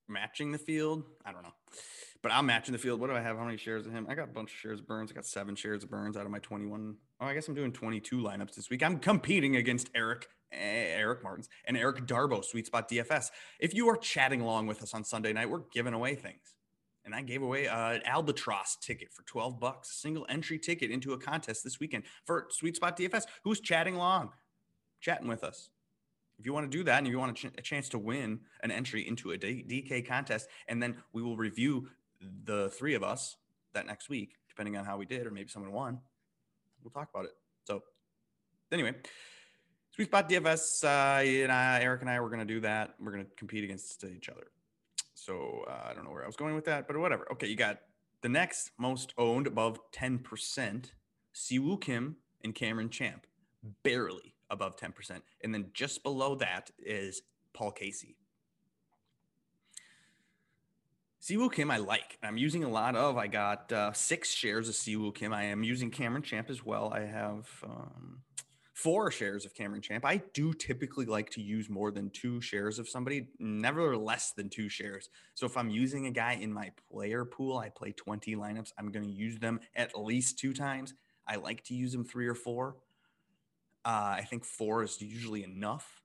matching 0.07 0.51
the 0.51 0.57
field. 0.57 1.03
I 1.23 1.31
don't 1.31 1.43
know. 1.43 1.53
But 2.21 2.31
I'm 2.31 2.47
matching 2.47 2.73
the 2.73 2.79
field. 2.79 2.99
What 2.99 3.09
do 3.09 3.15
I 3.15 3.21
have? 3.21 3.37
How 3.37 3.45
many 3.45 3.57
shares 3.57 3.85
of 3.85 3.91
him? 3.91 4.07
I 4.09 4.15
got 4.15 4.23
a 4.23 4.31
bunch 4.31 4.51
of 4.51 4.57
shares 4.57 4.79
of 4.79 4.87
Burns. 4.87 5.11
I 5.11 5.13
got 5.13 5.25
seven 5.25 5.55
shares 5.55 5.83
of 5.83 5.91
Burns 5.91 6.17
out 6.17 6.25
of 6.25 6.31
my 6.31 6.39
21. 6.39 6.95
Oh, 7.21 7.25
I 7.25 7.33
guess 7.33 7.47
I'm 7.47 7.53
doing 7.53 7.71
22 7.71 8.17
lineups 8.17 8.55
this 8.55 8.69
week. 8.69 8.81
I'm 8.81 8.97
competing 8.97 9.55
against 9.55 9.89
Eric 9.95 10.27
Eric 10.51 11.23
Martins 11.23 11.49
and 11.65 11.77
Eric 11.77 12.05
Darbo, 12.05 12.43
Sweet 12.43 12.67
Spot 12.67 12.89
DFS. 12.89 13.31
If 13.59 13.73
you 13.73 13.89
are 13.89 13.97
chatting 13.97 14.41
along 14.41 14.67
with 14.67 14.81
us 14.81 14.93
on 14.93 15.03
Sunday 15.03 15.33
night, 15.33 15.49
we're 15.49 15.63
giving 15.73 15.93
away 15.93 16.15
things. 16.15 16.55
And 17.03 17.13
I 17.13 17.21
gave 17.21 17.43
away 17.43 17.67
uh, 17.67 17.91
an 17.91 18.01
albatross 18.05 18.77
ticket 18.77 19.13
for 19.13 19.21
12 19.23 19.59
bucks, 19.59 19.91
a 19.91 19.93
single 19.93 20.25
entry 20.27 20.57
ticket 20.57 20.89
into 20.89 21.13
a 21.13 21.19
contest 21.19 21.63
this 21.63 21.79
weekend 21.79 22.03
for 22.25 22.47
Sweet 22.49 22.75
Spot 22.75 22.97
DFS. 22.97 23.25
Who's 23.43 23.59
chatting 23.59 23.95
along, 23.95 24.31
chatting 25.01 25.27
with 25.27 25.43
us? 25.43 25.69
If 26.39 26.45
you 26.45 26.53
want 26.53 26.69
to 26.69 26.77
do 26.77 26.83
that 26.85 26.97
and 26.97 27.07
you 27.07 27.19
want 27.19 27.37
a, 27.43 27.47
ch- 27.47 27.53
a 27.57 27.61
chance 27.61 27.89
to 27.89 27.99
win 27.99 28.39
an 28.63 28.71
entry 28.71 29.07
into 29.07 29.31
a 29.31 29.37
D- 29.37 29.65
DK 29.67 30.07
contest, 30.07 30.49
and 30.67 30.81
then 30.81 30.97
we 31.13 31.21
will 31.21 31.37
review 31.37 31.87
the 32.43 32.69
three 32.71 32.95
of 32.95 33.03
us 33.03 33.37
that 33.73 33.85
next 33.85 34.09
week, 34.09 34.35
depending 34.49 34.75
on 34.75 34.83
how 34.85 34.97
we 34.97 35.05
did, 35.05 35.25
or 35.27 35.31
maybe 35.31 35.47
someone 35.49 35.71
won, 35.71 35.99
we'll 36.83 36.91
talk 36.91 37.09
about 37.13 37.25
it. 37.25 37.35
So, 37.65 37.83
anyway, 38.71 38.95
Sweet 39.95 40.09
Spot 40.09 40.27
DFS, 40.27 40.83
uh, 40.83 41.23
and 41.23 41.49
I, 41.49 41.79
Eric 41.79 42.01
and 42.01 42.09
I, 42.09 42.19
we're 42.19 42.27
going 42.27 42.45
to 42.45 42.45
do 42.45 42.59
that. 42.59 42.95
We're 42.99 43.13
going 43.13 43.23
to 43.23 43.31
compete 43.37 43.63
against 43.63 44.03
each 44.03 44.27
other. 44.27 44.47
So 45.13 45.63
uh, 45.69 45.87
I 45.89 45.93
don't 45.93 46.03
know 46.03 46.11
where 46.11 46.25
I 46.25 46.27
was 46.27 46.35
going 46.35 46.53
with 46.53 46.65
that, 46.65 46.85
but 46.85 46.97
whatever. 46.97 47.25
Okay, 47.31 47.47
you 47.47 47.55
got 47.55 47.79
the 48.21 48.27
next 48.27 48.71
most 48.77 49.13
owned 49.17 49.47
above 49.47 49.79
10%, 49.93 50.91
Siwoo 51.33 51.79
Kim 51.79 52.17
and 52.43 52.53
Cameron 52.53 52.89
Champ, 52.89 53.25
barely 53.83 54.35
above 54.49 54.75
10%. 54.75 55.21
And 55.41 55.53
then 55.53 55.67
just 55.73 56.03
below 56.03 56.35
that 56.35 56.71
is 56.77 57.21
Paul 57.53 57.71
Casey. 57.71 58.17
Siwoo 61.21 61.53
Kim, 61.53 61.71
I 61.71 61.77
like. 61.77 62.17
I'm 62.21 62.35
using 62.35 62.65
a 62.65 62.69
lot 62.69 62.97
of. 62.97 63.15
I 63.15 63.27
got 63.27 63.71
uh, 63.71 63.93
six 63.93 64.33
shares 64.33 64.67
of 64.67 64.75
Siwoo 64.75 65.15
Kim. 65.15 65.31
I 65.31 65.45
am 65.45 65.63
using 65.63 65.89
Cameron 65.89 66.21
Champ 66.21 66.49
as 66.49 66.65
well. 66.65 66.91
I 66.93 67.05
have 67.05 67.47
um, 67.63 68.23
four 68.75 69.09
shares 69.09 69.45
of 69.45 69.55
Cameron 69.55 69.81
Champ. 69.81 70.03
I 70.03 70.21
do 70.33 70.53
typically 70.53 71.05
like 71.05 71.29
to 71.31 71.41
use 71.41 71.69
more 71.69 71.91
than 71.91 72.09
two 72.09 72.41
shares 72.41 72.77
of 72.77 72.89
somebody, 72.89 73.29
never 73.39 73.95
less 73.95 74.33
than 74.33 74.49
two 74.49 74.67
shares. 74.67 75.09
So 75.33 75.45
if 75.45 75.55
I'm 75.55 75.69
using 75.69 76.07
a 76.07 76.11
guy 76.11 76.33
in 76.33 76.51
my 76.51 76.71
player 76.91 77.23
pool, 77.23 77.57
I 77.57 77.69
play 77.69 77.93
20 77.93 78.35
lineups, 78.35 78.73
I'm 78.77 78.91
going 78.91 79.05
to 79.05 79.11
use 79.11 79.39
them 79.39 79.61
at 79.77 79.97
least 79.97 80.37
two 80.37 80.53
times. 80.53 80.93
I 81.25 81.37
like 81.37 81.63
to 81.65 81.73
use 81.73 81.93
them 81.93 82.03
three 82.03 82.27
or 82.27 82.35
four. 82.35 82.75
Uh, 83.85 84.17
I 84.17 84.27
think 84.29 84.43
four 84.43 84.83
is 84.83 85.01
usually 85.01 85.45
enough 85.45 86.01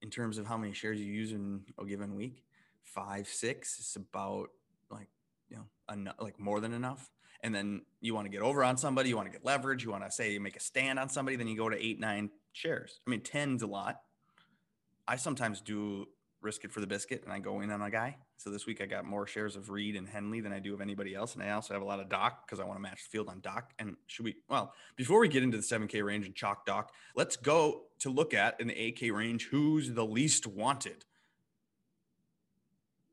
in 0.00 0.08
terms 0.08 0.38
of 0.38 0.46
how 0.46 0.56
many 0.56 0.72
shares 0.72 0.98
you 0.98 1.12
use 1.12 1.32
in 1.32 1.60
a 1.78 1.84
given 1.84 2.16
week. 2.16 2.42
Five, 2.84 3.28
six 3.28 3.78
is 3.78 3.96
about 3.96 4.48
like, 4.90 5.08
you 5.52 5.58
know, 5.58 5.94
enough, 5.94 6.16
like 6.18 6.40
more 6.40 6.60
than 6.60 6.72
enough 6.72 7.10
and 7.42 7.54
then 7.54 7.82
you 8.00 8.14
want 8.14 8.24
to 8.24 8.30
get 8.30 8.42
over 8.42 8.62
on 8.62 8.76
somebody, 8.76 9.08
you 9.08 9.16
want 9.16 9.26
to 9.26 9.32
get 9.32 9.44
leverage, 9.44 9.84
you 9.84 9.90
want 9.90 10.04
to 10.04 10.10
say 10.10 10.32
you 10.32 10.40
make 10.40 10.56
a 10.56 10.60
stand 10.60 10.98
on 10.98 11.08
somebody, 11.08 11.36
then 11.36 11.48
you 11.48 11.56
go 11.56 11.68
to 11.68 11.76
eight, 11.76 11.98
nine 11.98 12.30
shares. 12.52 13.00
I 13.06 13.10
mean, 13.10 13.20
10's 13.20 13.62
a 13.62 13.66
lot. 13.66 14.00
I 15.06 15.16
sometimes 15.16 15.60
do 15.60 16.06
risk 16.40 16.64
it 16.64 16.72
for 16.72 16.80
the 16.80 16.86
biscuit 16.86 17.22
and 17.24 17.32
I 17.32 17.38
go 17.38 17.60
in 17.60 17.70
on 17.70 17.82
a 17.82 17.90
guy. 17.90 18.16
So 18.36 18.50
this 18.50 18.66
week 18.66 18.80
I 18.80 18.86
got 18.86 19.04
more 19.04 19.26
shares 19.26 19.56
of 19.56 19.70
Reed 19.70 19.96
and 19.96 20.08
Henley 20.08 20.40
than 20.40 20.52
I 20.52 20.58
do 20.58 20.74
of 20.74 20.80
anybody 20.80 21.14
else. 21.14 21.34
And 21.34 21.42
I 21.42 21.50
also 21.50 21.74
have 21.74 21.82
a 21.82 21.86
lot 21.86 22.00
of 22.00 22.08
Doc 22.08 22.46
because 22.46 22.60
I 22.60 22.64
want 22.64 22.78
to 22.78 22.82
match 22.82 23.02
the 23.04 23.10
field 23.10 23.28
on 23.28 23.40
Doc. 23.40 23.72
And 23.78 23.96
should 24.06 24.24
we, 24.24 24.36
well, 24.48 24.72
before 24.96 25.20
we 25.20 25.28
get 25.28 25.42
into 25.42 25.56
the 25.56 25.62
7K 25.62 26.04
range 26.04 26.26
and 26.26 26.34
chalk 26.34 26.64
Doc, 26.66 26.92
let's 27.14 27.36
go 27.36 27.82
to 28.00 28.10
look 28.10 28.34
at 28.34 28.60
in 28.60 28.68
the 28.68 28.74
8K 28.74 29.12
range 29.12 29.48
who's 29.50 29.92
the 29.92 30.04
least 30.04 30.46
wanted. 30.46 31.04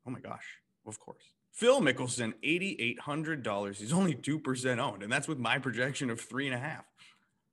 Oh 0.07 0.11
my 0.11 0.19
gosh, 0.19 0.45
of 0.87 0.99
course. 0.99 1.33
Phil 1.59 1.81
Mickelson, 1.81 2.33
$8,800. 2.41 3.75
He's 3.75 3.91
only 3.91 4.15
2% 4.15 4.79
owned, 4.79 5.03
and 5.03 5.11
that's 5.11 5.27
with 5.27 5.39
my 5.39 5.59
projection 5.59 6.09
of 6.09 6.21
three 6.21 6.45
and 6.45 6.55
a 6.55 6.57
half. 6.57 6.85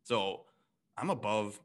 So 0.04 0.42
I'm 0.96 1.10
above. 1.10 1.58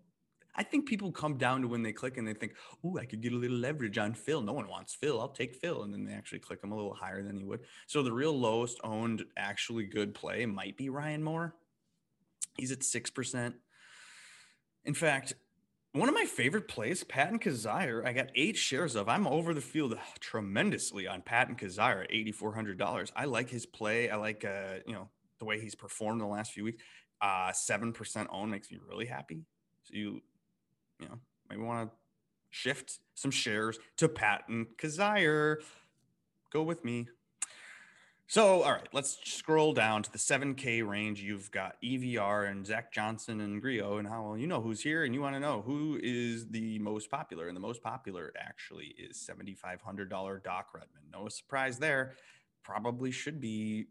I 0.55 0.63
think 0.63 0.87
people 0.87 1.11
come 1.11 1.37
down 1.37 1.61
to 1.61 1.67
when 1.67 1.83
they 1.83 1.93
click 1.93 2.17
and 2.17 2.27
they 2.27 2.33
think, 2.33 2.53
oh, 2.83 2.97
I 2.97 3.05
could 3.05 3.21
get 3.21 3.33
a 3.33 3.35
little 3.35 3.57
leverage 3.57 3.99
on 3.99 4.15
Phil. 4.15 4.41
No 4.41 4.53
one 4.53 4.67
wants 4.67 4.95
Phil. 4.95 5.21
I'll 5.21 5.29
take 5.29 5.53
Phil. 5.53 5.83
And 5.83 5.93
then 5.93 6.03
they 6.03 6.13
actually 6.13 6.39
click 6.39 6.63
him 6.63 6.71
a 6.71 6.75
little 6.75 6.95
higher 6.95 7.21
than 7.21 7.37
he 7.37 7.43
would. 7.43 7.59
So 7.85 8.01
the 8.01 8.11
real 8.11 8.35
lowest 8.37 8.79
owned, 8.83 9.23
actually 9.37 9.85
good 9.85 10.15
play 10.15 10.47
might 10.47 10.75
be 10.77 10.89
Ryan 10.89 11.21
Moore. 11.21 11.53
He's 12.57 12.71
at 12.71 12.79
6%. 12.79 13.53
In 14.83 14.93
fact, 14.95 15.33
one 15.93 16.07
of 16.07 16.15
my 16.15 16.25
favorite 16.25 16.67
plays, 16.67 17.03
Patton 17.03 17.39
Kizzire, 17.39 18.05
I 18.05 18.13
got 18.13 18.29
eight 18.35 18.55
shares 18.55 18.95
of. 18.95 19.09
I'm 19.09 19.27
over 19.27 19.53
the 19.53 19.61
field 19.61 19.97
tremendously 20.19 21.07
on 21.07 21.21
Patton 21.21 21.55
Kizzire 21.55 22.03
at 22.03 22.11
$8,400. 22.11 23.11
I 23.15 23.25
like 23.25 23.49
his 23.49 23.65
play. 23.65 24.09
I 24.09 24.15
like, 24.15 24.45
uh, 24.45 24.79
you 24.85 24.93
know, 24.93 25.09
the 25.39 25.45
way 25.45 25.59
he's 25.59 25.75
performed 25.75 26.21
the 26.21 26.25
last 26.25 26.53
few 26.53 26.63
weeks. 26.63 26.81
Uh, 27.21 27.51
7% 27.51 28.27
own 28.31 28.49
makes 28.49 28.71
me 28.71 28.79
really 28.87 29.05
happy. 29.05 29.43
So 29.83 29.95
you, 29.95 30.21
you 30.99 31.07
know, 31.07 31.19
maybe 31.49 31.61
want 31.61 31.89
to 31.89 31.95
shift 32.51 32.99
some 33.15 33.31
shares 33.31 33.77
to 33.97 34.07
Patton 34.07 34.67
Kizzire. 34.77 35.57
Go 36.51 36.63
with 36.63 36.83
me. 36.85 37.07
So, 38.31 38.63
all 38.63 38.71
right, 38.71 38.87
let's 38.93 39.17
scroll 39.25 39.73
down 39.73 40.03
to 40.03 40.09
the 40.09 40.17
7K 40.17 40.87
range. 40.87 41.19
You've 41.19 41.51
got 41.51 41.75
EVR 41.83 42.49
and 42.49 42.65
Zach 42.65 42.93
Johnson 42.93 43.41
and 43.41 43.61
Grillo 43.61 43.97
and 43.97 44.07
how 44.07 44.23
well 44.23 44.37
you 44.37 44.47
know 44.47 44.61
who's 44.61 44.81
here, 44.81 45.03
and 45.03 45.13
you 45.13 45.19
want 45.19 45.35
to 45.35 45.39
know 45.41 45.61
who 45.61 45.99
is 46.01 46.47
the 46.47 46.79
most 46.79 47.11
popular. 47.11 47.49
And 47.49 47.57
the 47.57 47.59
most 47.59 47.83
popular 47.83 48.31
actually 48.39 48.95
is 48.97 49.17
$7,500 49.29 50.43
Doc 50.45 50.67
Redman. 50.73 51.01
No 51.11 51.27
surprise 51.27 51.77
there. 51.77 52.13
Probably 52.63 53.11
should 53.11 53.41
be 53.41 53.87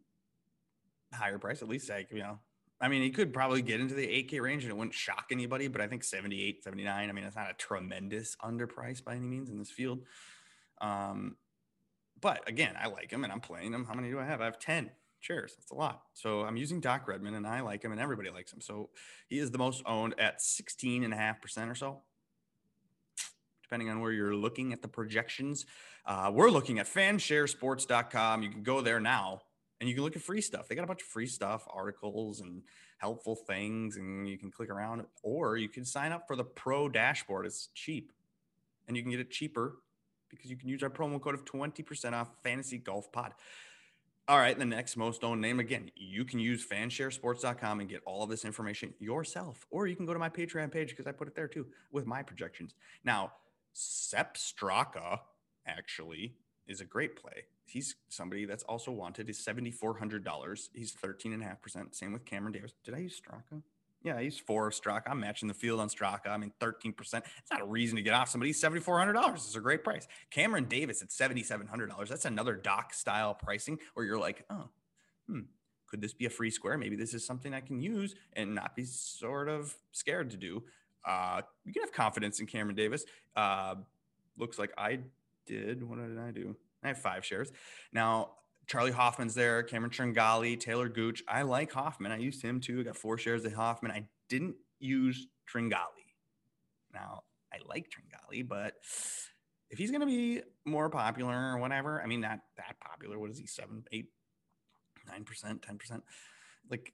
higher 1.12 1.38
price, 1.38 1.60
at 1.60 1.68
least 1.68 1.90
like, 1.90 2.10
you 2.10 2.20
know, 2.20 2.38
I 2.80 2.88
mean, 2.88 3.02
he 3.02 3.10
could 3.10 3.34
probably 3.34 3.60
get 3.60 3.78
into 3.78 3.94
the 3.94 4.06
8K 4.06 4.40
range 4.40 4.62
and 4.62 4.70
it 4.70 4.76
wouldn't 4.78 4.94
shock 4.94 5.26
anybody, 5.30 5.68
but 5.68 5.82
I 5.82 5.86
think 5.86 6.02
78, 6.02 6.64
79, 6.64 7.10
I 7.10 7.12
mean, 7.12 7.24
it's 7.24 7.36
not 7.36 7.50
a 7.50 7.54
tremendous 7.58 8.38
underprice 8.42 9.04
by 9.04 9.16
any 9.16 9.26
means 9.26 9.50
in 9.50 9.58
this 9.58 9.70
field. 9.70 10.00
Um, 10.80 11.36
but 12.20 12.48
again, 12.48 12.74
I 12.80 12.88
like 12.88 13.10
him 13.10 13.24
and 13.24 13.32
I'm 13.32 13.40
playing 13.40 13.72
him. 13.72 13.84
How 13.84 13.94
many 13.94 14.10
do 14.10 14.18
I 14.18 14.24
have? 14.24 14.40
I 14.40 14.44
have 14.44 14.58
10 14.58 14.90
shares. 15.20 15.54
That's 15.56 15.70
a 15.70 15.74
lot. 15.74 16.02
So 16.14 16.42
I'm 16.42 16.56
using 16.56 16.80
Doc 16.80 17.06
Redman 17.06 17.34
and 17.34 17.46
I 17.46 17.60
like 17.60 17.82
him 17.82 17.92
and 17.92 18.00
everybody 18.00 18.30
likes 18.30 18.52
him. 18.52 18.60
So 18.60 18.90
he 19.28 19.38
is 19.38 19.50
the 19.50 19.58
most 19.58 19.82
owned 19.86 20.18
at 20.18 20.40
16 20.40 21.04
and 21.04 21.12
a 21.12 21.16
half 21.16 21.40
percent 21.40 21.70
or 21.70 21.74
so. 21.74 22.00
Depending 23.62 23.90
on 23.90 24.00
where 24.00 24.10
you're 24.10 24.34
looking 24.34 24.72
at 24.72 24.82
the 24.82 24.88
projections, 24.88 25.64
uh, 26.04 26.30
we're 26.34 26.50
looking 26.50 26.78
at 26.78 26.86
fansharesports.com. 26.86 28.42
You 28.42 28.50
can 28.50 28.62
go 28.62 28.80
there 28.80 28.98
now 28.98 29.42
and 29.78 29.88
you 29.88 29.94
can 29.94 30.02
look 30.02 30.16
at 30.16 30.22
free 30.22 30.40
stuff. 30.40 30.66
They 30.68 30.74
got 30.74 30.84
a 30.84 30.88
bunch 30.88 31.02
of 31.02 31.08
free 31.08 31.26
stuff, 31.26 31.66
articles 31.72 32.40
and 32.40 32.62
helpful 32.98 33.36
things, 33.36 33.96
and 33.96 34.28
you 34.28 34.36
can 34.36 34.50
click 34.50 34.68
around, 34.68 35.04
or 35.22 35.56
you 35.56 35.68
can 35.68 35.84
sign 35.84 36.12
up 36.12 36.26
for 36.26 36.36
the 36.36 36.44
pro 36.44 36.88
dashboard. 36.88 37.46
It's 37.46 37.68
cheap 37.74 38.12
and 38.90 38.96
you 38.96 39.02
can 39.04 39.12
get 39.12 39.20
it 39.20 39.30
cheaper 39.30 39.76
because 40.30 40.50
you 40.50 40.56
can 40.56 40.68
use 40.68 40.82
our 40.82 40.90
promo 40.90 41.20
code 41.20 41.34
of 41.34 41.44
20% 41.44 42.12
off 42.12 42.30
fantasy 42.42 42.78
golf 42.78 43.10
pod. 43.12 43.34
All 44.28 44.38
right, 44.38 44.56
the 44.56 44.64
next 44.64 44.96
most 44.96 45.24
owned 45.24 45.40
name 45.40 45.58
again, 45.58 45.90
you 45.96 46.24
can 46.24 46.38
use 46.38 46.64
fansharesports.com 46.64 47.80
and 47.80 47.88
get 47.88 48.02
all 48.06 48.22
of 48.22 48.30
this 48.30 48.44
information 48.44 48.94
yourself, 49.00 49.66
or 49.70 49.88
you 49.88 49.96
can 49.96 50.06
go 50.06 50.12
to 50.12 50.20
my 50.20 50.28
Patreon 50.28 50.70
page 50.70 50.90
because 50.90 51.06
I 51.06 51.12
put 51.12 51.26
it 51.26 51.34
there 51.34 51.48
too 51.48 51.66
with 51.90 52.06
my 52.06 52.22
projections. 52.22 52.74
Now, 53.04 53.32
Sepp 53.72 54.36
Straka 54.36 55.20
actually 55.66 56.36
is 56.66 56.80
a 56.80 56.84
great 56.84 57.16
play. 57.16 57.44
He's 57.66 57.96
somebody 58.08 58.44
that's 58.44 58.62
also 58.64 58.92
wanted. 58.92 59.28
Is 59.28 59.44
$7,400. 59.44 60.68
He's 60.74 60.94
13.5%. 60.94 61.94
Same 61.94 62.12
with 62.12 62.24
Cameron 62.24 62.52
Davis. 62.52 62.74
Did 62.84 62.94
I 62.94 62.98
use 62.98 63.20
Straka? 63.20 63.62
Yeah, 64.02 64.18
he's 64.20 64.38
four 64.38 64.70
Straka. 64.70 65.02
I'm 65.08 65.20
matching 65.20 65.48
the 65.48 65.54
field 65.54 65.78
on 65.78 65.88
Straka. 65.88 66.28
I 66.28 66.38
mean, 66.38 66.52
13%. 66.60 66.94
It's 66.98 67.50
not 67.50 67.60
a 67.60 67.66
reason 67.66 67.96
to 67.96 68.02
get 68.02 68.14
off 68.14 68.30
somebody. 68.30 68.52
$7,400. 68.52 69.34
It's 69.34 69.56
a 69.56 69.60
great 69.60 69.84
price. 69.84 70.08
Cameron 70.30 70.64
Davis 70.64 71.02
at 71.02 71.08
$7,700. 71.08 72.08
That's 72.08 72.24
another 72.24 72.54
doc 72.54 72.94
style 72.94 73.34
pricing 73.34 73.78
where 73.94 74.06
you're 74.06 74.18
like, 74.18 74.44
oh, 74.48 74.68
hmm, 75.28 75.40
could 75.86 76.00
this 76.00 76.14
be 76.14 76.24
a 76.24 76.30
free 76.30 76.50
square? 76.50 76.78
Maybe 76.78 76.96
this 76.96 77.12
is 77.12 77.26
something 77.26 77.52
I 77.52 77.60
can 77.60 77.80
use 77.80 78.14
and 78.32 78.54
not 78.54 78.74
be 78.74 78.84
sort 78.84 79.48
of 79.48 79.76
scared 79.92 80.30
to 80.30 80.38
do. 80.38 80.62
Uh, 81.04 81.42
you 81.64 81.72
can 81.72 81.82
have 81.82 81.92
confidence 81.92 82.40
in 82.40 82.46
Cameron 82.46 82.76
Davis. 82.76 83.04
Uh, 83.36 83.74
looks 84.38 84.58
like 84.58 84.72
I 84.78 85.00
did. 85.46 85.82
What 85.82 85.98
did 85.98 86.18
I 86.18 86.30
do? 86.30 86.56
I 86.82 86.88
have 86.88 86.98
five 86.98 87.24
shares. 87.24 87.52
Now, 87.92 88.30
Charley 88.70 88.92
Hoffman's 88.92 89.34
there, 89.34 89.64
Cameron 89.64 89.90
Tringale, 89.90 90.58
Taylor 90.60 90.88
Gooch. 90.88 91.24
I 91.26 91.42
like 91.42 91.72
Hoffman. 91.72 92.12
I 92.12 92.18
used 92.18 92.40
him 92.40 92.60
too. 92.60 92.78
I 92.78 92.82
got 92.84 92.96
four 92.96 93.18
shares 93.18 93.44
of 93.44 93.52
Hoffman. 93.52 93.90
I 93.90 94.06
didn't 94.28 94.54
use 94.78 95.26
Tringale. 95.52 95.88
Now, 96.94 97.22
I 97.52 97.56
like 97.68 97.88
Tringale, 97.90 98.46
but 98.46 98.74
if 99.70 99.78
he's 99.78 99.90
going 99.90 100.02
to 100.02 100.06
be 100.06 100.42
more 100.64 100.88
popular 100.88 101.34
or 101.34 101.58
whatever, 101.58 102.00
I 102.00 102.06
mean, 102.06 102.20
not 102.20 102.38
that 102.58 102.76
popular. 102.78 103.18
What 103.18 103.30
is 103.30 103.40
he? 103.40 103.46
Seven, 103.48 103.82
eight, 103.90 104.06
nine 105.04 105.24
percent, 105.24 105.62
ten 105.62 105.76
percent. 105.76 106.04
Like, 106.70 106.92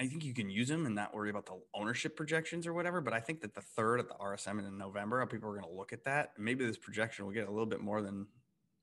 I 0.00 0.08
think 0.08 0.24
you 0.24 0.34
can 0.34 0.50
use 0.50 0.68
him 0.68 0.86
and 0.86 0.96
not 0.96 1.14
worry 1.14 1.30
about 1.30 1.46
the 1.46 1.60
ownership 1.72 2.16
projections 2.16 2.66
or 2.66 2.74
whatever. 2.74 3.00
But 3.00 3.14
I 3.14 3.20
think 3.20 3.42
that 3.42 3.54
the 3.54 3.60
third 3.60 4.00
at 4.00 4.08
the 4.08 4.14
RSM 4.14 4.58
in 4.58 4.76
November, 4.76 5.24
people 5.26 5.50
are 5.50 5.56
going 5.56 5.70
to 5.70 5.78
look 5.78 5.92
at 5.92 6.02
that. 6.02 6.32
Maybe 6.36 6.66
this 6.66 6.78
projection 6.78 7.26
will 7.26 7.32
get 7.32 7.46
a 7.46 7.52
little 7.52 7.64
bit 7.64 7.80
more 7.80 8.02
than 8.02 8.26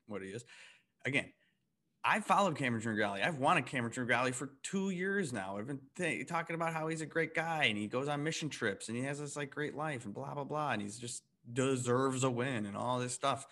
what 0.06 0.22
he 0.22 0.28
is. 0.28 0.46
Again, 1.04 1.30
I 2.04 2.20
followed 2.20 2.56
Cameron 2.56 2.82
Tringale. 2.82 3.24
I've 3.24 3.38
wanted 3.38 3.64
Cameron 3.64 3.92
Tringale 3.92 4.34
for 4.34 4.50
two 4.62 4.90
years 4.90 5.32
now. 5.32 5.56
I've 5.56 5.66
been 5.66 5.80
th- 5.96 6.26
talking 6.28 6.54
about 6.54 6.74
how 6.74 6.88
he's 6.88 7.00
a 7.00 7.06
great 7.06 7.34
guy 7.34 7.64
and 7.64 7.78
he 7.78 7.86
goes 7.86 8.08
on 8.08 8.22
mission 8.22 8.50
trips 8.50 8.88
and 8.88 8.96
he 8.96 9.04
has 9.04 9.20
this 9.20 9.36
like 9.36 9.50
great 9.50 9.74
life 9.74 10.04
and 10.04 10.12
blah 10.12 10.34
blah 10.34 10.44
blah 10.44 10.72
and 10.72 10.82
he's 10.82 10.98
just 10.98 11.22
deserves 11.50 12.22
a 12.22 12.30
win 12.30 12.66
and 12.66 12.76
all 12.76 12.98
this 12.98 13.14
stuff. 13.14 13.46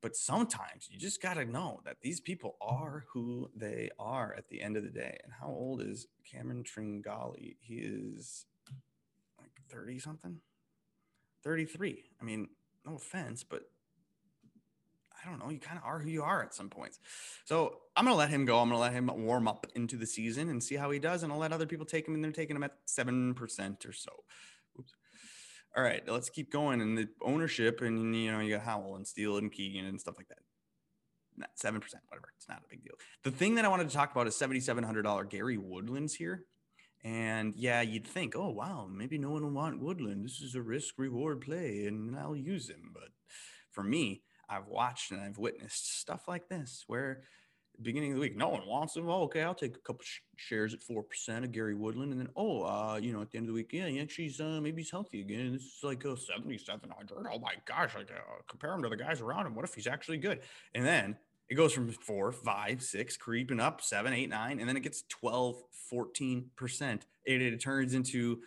But 0.00 0.14
sometimes 0.14 0.88
you 0.88 0.98
just 1.00 1.20
got 1.20 1.34
to 1.34 1.44
know 1.44 1.80
that 1.84 1.96
these 2.02 2.20
people 2.20 2.56
are 2.60 3.04
who 3.12 3.50
they 3.56 3.90
are 3.98 4.32
at 4.38 4.48
the 4.48 4.62
end 4.62 4.76
of 4.76 4.84
the 4.84 4.90
day. 4.90 5.18
And 5.24 5.32
how 5.32 5.48
old 5.48 5.82
is 5.82 6.06
Cameron 6.30 6.62
Tringale? 6.62 7.56
He 7.58 7.74
is 7.74 8.46
like 9.40 9.50
30 9.70 9.98
something, 9.98 10.36
33. 11.42 12.04
I 12.20 12.24
mean, 12.24 12.48
no 12.84 12.94
offense, 12.94 13.42
but 13.42 13.62
I 15.24 15.28
don't 15.28 15.38
know. 15.38 15.50
You 15.50 15.58
kind 15.58 15.78
of 15.78 15.84
are 15.84 15.98
who 15.98 16.10
you 16.10 16.22
are 16.22 16.42
at 16.42 16.54
some 16.54 16.68
points. 16.68 16.98
So 17.44 17.78
I'm 17.96 18.04
going 18.04 18.14
to 18.14 18.18
let 18.18 18.30
him 18.30 18.44
go. 18.44 18.58
I'm 18.58 18.68
going 18.68 18.78
to 18.78 18.82
let 18.82 18.92
him 18.92 19.10
warm 19.24 19.48
up 19.48 19.66
into 19.74 19.96
the 19.96 20.06
season 20.06 20.48
and 20.48 20.62
see 20.62 20.76
how 20.76 20.90
he 20.90 20.98
does. 20.98 21.22
And 21.22 21.32
I'll 21.32 21.38
let 21.38 21.52
other 21.52 21.66
people 21.66 21.86
take 21.86 22.06
him 22.06 22.14
and 22.14 22.22
they're 22.22 22.32
taking 22.32 22.56
him 22.56 22.62
at 22.62 22.74
7% 22.86 23.88
or 23.88 23.92
so. 23.92 24.10
Oops. 24.78 24.92
All 25.76 25.82
right, 25.82 26.02
let's 26.08 26.30
keep 26.30 26.50
going. 26.50 26.80
And 26.80 26.96
the 26.96 27.08
ownership, 27.22 27.80
and 27.82 28.16
you 28.16 28.32
know, 28.32 28.40
you 28.40 28.54
got 28.54 28.64
Howell 28.64 28.96
and 28.96 29.06
Steele 29.06 29.36
and 29.38 29.52
Keegan 29.52 29.84
and 29.84 30.00
stuff 30.00 30.16
like 30.16 30.28
that. 30.28 30.38
Not 31.36 31.50
7%, 31.56 31.74
whatever. 32.08 32.32
It's 32.36 32.48
not 32.48 32.62
a 32.64 32.68
big 32.68 32.82
deal. 32.82 32.94
The 33.22 33.30
thing 33.30 33.56
that 33.56 33.64
I 33.64 33.68
wanted 33.68 33.88
to 33.88 33.94
talk 33.94 34.10
about 34.10 34.26
is 34.26 34.34
$7,700 34.34 35.28
Gary 35.28 35.58
Woodlands 35.58 36.14
here. 36.14 36.44
And 37.04 37.54
yeah, 37.54 37.82
you'd 37.82 38.06
think, 38.06 38.34
oh, 38.34 38.48
wow, 38.50 38.88
maybe 38.90 39.18
no 39.18 39.30
one 39.30 39.42
will 39.42 39.50
want 39.50 39.80
Woodland. 39.80 40.24
This 40.24 40.40
is 40.40 40.54
a 40.54 40.62
risk 40.62 40.94
reward 40.98 41.42
play 41.42 41.84
and 41.86 42.18
I'll 42.18 42.34
use 42.34 42.70
him. 42.70 42.90
But 42.92 43.10
for 43.70 43.84
me, 43.84 44.22
I've 44.48 44.68
watched 44.68 45.10
and 45.10 45.20
I've 45.20 45.38
witnessed 45.38 46.00
stuff 46.00 46.28
like 46.28 46.48
this 46.48 46.84
where 46.86 47.22
beginning 47.82 48.12
of 48.12 48.16
the 48.16 48.20
week, 48.20 48.36
no 48.36 48.48
one 48.48 48.66
wants 48.66 48.96
him. 48.96 49.08
Oh, 49.08 49.22
okay, 49.22 49.42
I'll 49.42 49.54
take 49.54 49.76
a 49.76 49.80
couple 49.80 50.02
sh- 50.02 50.20
shares 50.36 50.74
at 50.74 50.82
four 50.82 51.02
percent 51.02 51.44
of 51.44 51.52
Gary 51.52 51.74
Woodland, 51.74 52.12
and 52.12 52.20
then 52.20 52.28
oh, 52.36 52.62
uh, 52.62 52.98
you 53.00 53.12
know, 53.12 53.20
at 53.20 53.30
the 53.30 53.38
end 53.38 53.44
of 53.44 53.48
the 53.48 53.54
week, 53.54 53.70
yeah, 53.72 53.86
yeah, 53.86 54.04
she's 54.08 54.40
uh, 54.40 54.60
maybe 54.62 54.82
he's 54.82 54.90
healthy 54.90 55.20
again. 55.20 55.52
This 55.52 55.62
is 55.62 55.80
like 55.82 56.04
a 56.04 56.16
seventy-seven 56.16 56.90
hundred. 56.90 57.26
Oh 57.32 57.38
my 57.38 57.54
gosh, 57.66 57.94
like 57.94 58.10
uh, 58.10 58.42
compare 58.48 58.72
him 58.72 58.82
to 58.82 58.88
the 58.88 58.96
guys 58.96 59.20
around 59.20 59.46
him. 59.46 59.54
What 59.54 59.64
if 59.64 59.74
he's 59.74 59.86
actually 59.86 60.18
good? 60.18 60.40
And 60.74 60.84
then 60.84 61.16
it 61.48 61.54
goes 61.54 61.72
from 61.72 61.90
four, 61.90 62.32
five, 62.32 62.82
six, 62.82 63.16
creeping 63.16 63.60
up, 63.60 63.80
seven, 63.80 64.12
eight, 64.12 64.28
nine, 64.28 64.58
and 64.58 64.68
then 64.68 64.76
it 64.76 64.82
gets 64.82 65.02
12, 65.08 65.56
14 65.90 66.50
percent. 66.56 67.06
It, 67.24 67.42
it 67.42 67.60
turns 67.60 67.94
into 67.94 68.40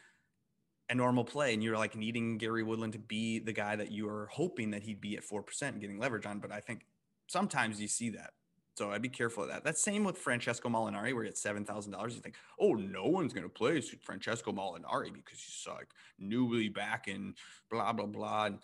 a 0.89 0.95
normal 0.95 1.23
play 1.23 1.53
and 1.53 1.63
you're 1.63 1.77
like 1.77 1.95
needing 1.95 2.37
Gary 2.37 2.63
Woodland 2.63 2.93
to 2.93 2.99
be 2.99 3.39
the 3.39 3.53
guy 3.53 3.75
that 3.75 3.91
you 3.91 4.09
are 4.09 4.27
hoping 4.31 4.71
that 4.71 4.83
he'd 4.83 5.01
be 5.01 5.15
at 5.17 5.23
4% 5.23 5.61
and 5.61 5.79
getting 5.79 5.99
leverage 5.99 6.25
on. 6.25 6.39
But 6.39 6.51
I 6.51 6.59
think 6.59 6.85
sometimes 7.27 7.79
you 7.79 7.87
see 7.87 8.09
that. 8.11 8.31
So 8.75 8.91
I'd 8.91 9.01
be 9.01 9.09
careful 9.09 9.43
of 9.43 9.49
that. 9.49 9.65
That's 9.65 9.83
same 9.83 10.05
with 10.05 10.17
Francesco 10.17 10.69
Molinari, 10.69 11.13
where 11.13 11.29
seven 11.35 11.65
thousand 11.65 11.91
dollars. 11.91 12.15
You 12.15 12.21
think, 12.21 12.35
oh, 12.61 12.75
no 12.75 13.07
one's 13.07 13.33
gonna 13.33 13.49
play 13.49 13.81
Francesco 13.81 14.53
Molinari 14.53 15.13
because 15.13 15.41
he's 15.41 15.67
like 15.67 15.89
newly 16.17 16.69
back 16.69 17.09
and 17.09 17.35
blah 17.69 17.91
blah 17.91 18.05
blah. 18.05 18.45
And, 18.45 18.59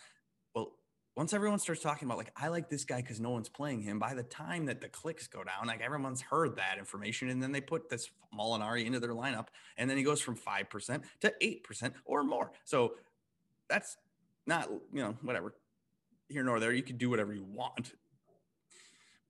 once 1.16 1.34
everyone 1.34 1.60
starts 1.60 1.82
talking 1.82 2.08
about 2.08 2.18
like 2.18 2.32
I 2.36 2.50
like 2.50 2.70
this 2.70 2.84
guy 2.84 3.02
because 3.02 3.20
no 3.20 3.30
one's 3.30 3.48
playing 3.48 3.82
him, 3.82 4.00
by 4.00 4.14
the 4.14 4.24
time 4.24 4.66
that 4.66 4.82
the 4.82 4.90
clicks 4.90 5.28
go 5.28 5.44
down, 5.44 5.68
like 5.68 5.82
everyone's 5.82 6.22
heard 6.22 6.58
that 6.58 6.78
information, 6.78 7.30
and 7.30 7.42
then 7.42 7.52
they 7.52 7.62
put 7.62 7.90
this 7.90 8.10
Molinari 8.38 8.86
into 8.86 9.00
their 9.00 9.12
lineup, 9.12 9.48
and 9.78 9.90
then 9.90 9.98
he 9.98 10.04
goes 10.04 10.20
from 10.22 10.36
five 10.36 10.70
percent 10.70 11.04
to 11.22 11.34
eight 11.40 11.64
percent 11.64 11.94
or 12.04 12.24
more. 12.24 12.52
So 12.66 12.96
that's 13.70 13.98
not 14.46 14.70
you 14.92 15.02
know 15.02 15.16
whatever 15.22 15.54
here 16.28 16.44
nor 16.44 16.60
there. 16.60 16.74
You 16.74 16.84
can 16.84 16.98
do 16.98 17.10
whatever 17.10 17.34
you 17.34 17.46
want, 17.46 17.94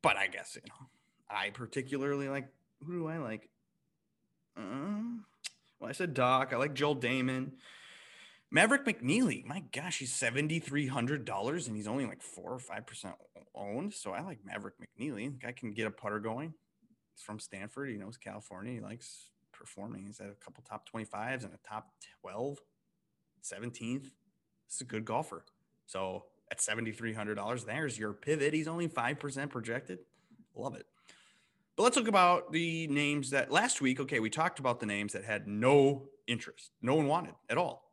but 0.02 0.18
I 0.18 0.28
guess 0.28 0.56
you 0.56 0.68
know 0.68 0.88
I 1.30 1.52
particularly 1.52 2.30
like 2.30 2.48
who 2.84 3.00
do 3.00 3.08
I 3.08 3.18
like? 3.18 3.50
Uh, 4.58 5.22
well, 5.80 5.90
I 5.90 5.94
said 5.94 6.16
Doc. 6.16 6.52
I 6.52 6.58
like 6.58 6.74
Joel 6.74 6.96
Dahmen. 6.96 7.52
Maverick 8.56 8.86
McNealy, 8.86 9.46
my 9.46 9.66
gosh, 9.74 10.00
he's 10.00 10.14
seventy 10.14 10.60
three 10.60 10.88
hundred 10.88 11.26
dollars, 11.26 11.68
and 11.68 11.76
he's 11.76 11.88
only 11.88 12.06
like 12.06 12.22
four 12.22 12.54
or 12.54 12.58
five 12.58 12.88
percent 12.88 13.16
owned. 13.54 13.94
So 13.94 14.12
I 14.12 14.22
like 14.22 14.46
Maverick 14.46 14.76
McNealy. 14.80 15.38
Guy 15.42 15.52
can 15.52 15.74
get 15.74 15.88
a 15.88 15.92
putter 15.92 16.20
going. 16.20 16.54
He's 17.14 17.22
from 17.22 17.38
Stanford. 17.38 17.90
He 17.90 17.98
knows 17.98 18.16
California. 18.16 18.72
He 18.72 18.80
likes 18.80 19.28
performing. 19.52 20.06
He's 20.06 20.20
had 20.20 20.30
a 20.30 20.36
couple 20.36 20.64
top 20.64 20.86
twenty 20.86 21.04
fives 21.04 21.44
and 21.44 21.54
a 21.54 21.58
top 21.68 21.90
twelve 22.22 22.60
17th. 23.44 24.12
It's 24.68 24.80
a 24.80 24.86
good 24.86 25.04
golfer. 25.04 25.44
So 25.86 26.24
at 26.50 26.58
$7,300, 26.58 27.66
there's 27.66 28.00
your 28.00 28.12
pivot. 28.12 28.56
He's 28.56 28.68
only 28.68 28.88
5% 28.88 29.50
projected. 29.52 30.00
Love 30.56 30.76
it. 30.76 30.88
But 31.76 31.84
let's 31.84 31.96
talk 31.96 32.08
about 32.08 32.52
the 32.52 32.88
names 32.88 33.30
that 33.30 33.52
last 33.52 33.82
week, 33.82 34.00
okay, 34.00 34.20
we 34.20 34.32
talked 34.32 34.58
about 34.58 34.80
the 34.80 34.88
names 34.88 35.14
that 35.14 35.26
had 35.26 35.48
no 35.48 36.08
interest, 36.26 36.72
no 36.82 36.96
one 36.96 37.06
wanted 37.06 37.36
at 37.52 37.60
all. 37.60 37.85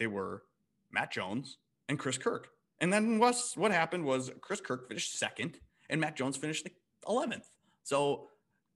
They 0.00 0.08
were 0.08 0.42
Matt 0.90 1.12
Jones 1.12 1.58
and 1.88 1.96
Chris 1.98 2.18
Kirk. 2.18 2.48
And 2.80 2.92
then 2.92 3.20
what 3.20 3.70
happened 3.70 4.04
was 4.04 4.32
Chris 4.40 4.60
Kirk 4.60 4.88
finished 4.88 5.16
second 5.18 5.60
and 5.88 6.00
Matt 6.00 6.16
Jones 6.16 6.36
finished 6.36 6.66
11th. 7.06 7.44
So 7.84 8.28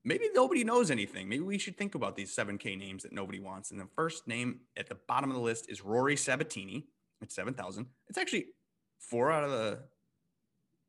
maybe 0.03 0.29
nobody 0.33 0.63
knows 0.63 0.91
anything. 0.91 1.27
Maybe 1.27 1.43
we 1.43 1.57
should 1.57 1.77
think 1.77 1.95
about 1.95 2.15
these 2.15 2.33
7K 2.35 2.77
names 2.77 3.03
that 3.03 3.11
nobody 3.11 3.39
wants. 3.39 3.71
And 3.71 3.79
the 3.79 3.87
first 3.95 4.27
name 4.27 4.59
at 4.77 4.87
the 4.87 4.97
bottom 5.07 5.31
of 5.31 5.35
the 5.35 5.41
list 5.41 5.65
is 5.69 5.83
Rory 5.83 6.15
Sabatini 6.15 6.85
at 7.21 7.31
7,000. 7.31 7.87
It's 8.07 8.17
actually 8.17 8.45
four 8.99 9.31
out 9.31 9.43
of 9.43 9.51
the 9.51 9.79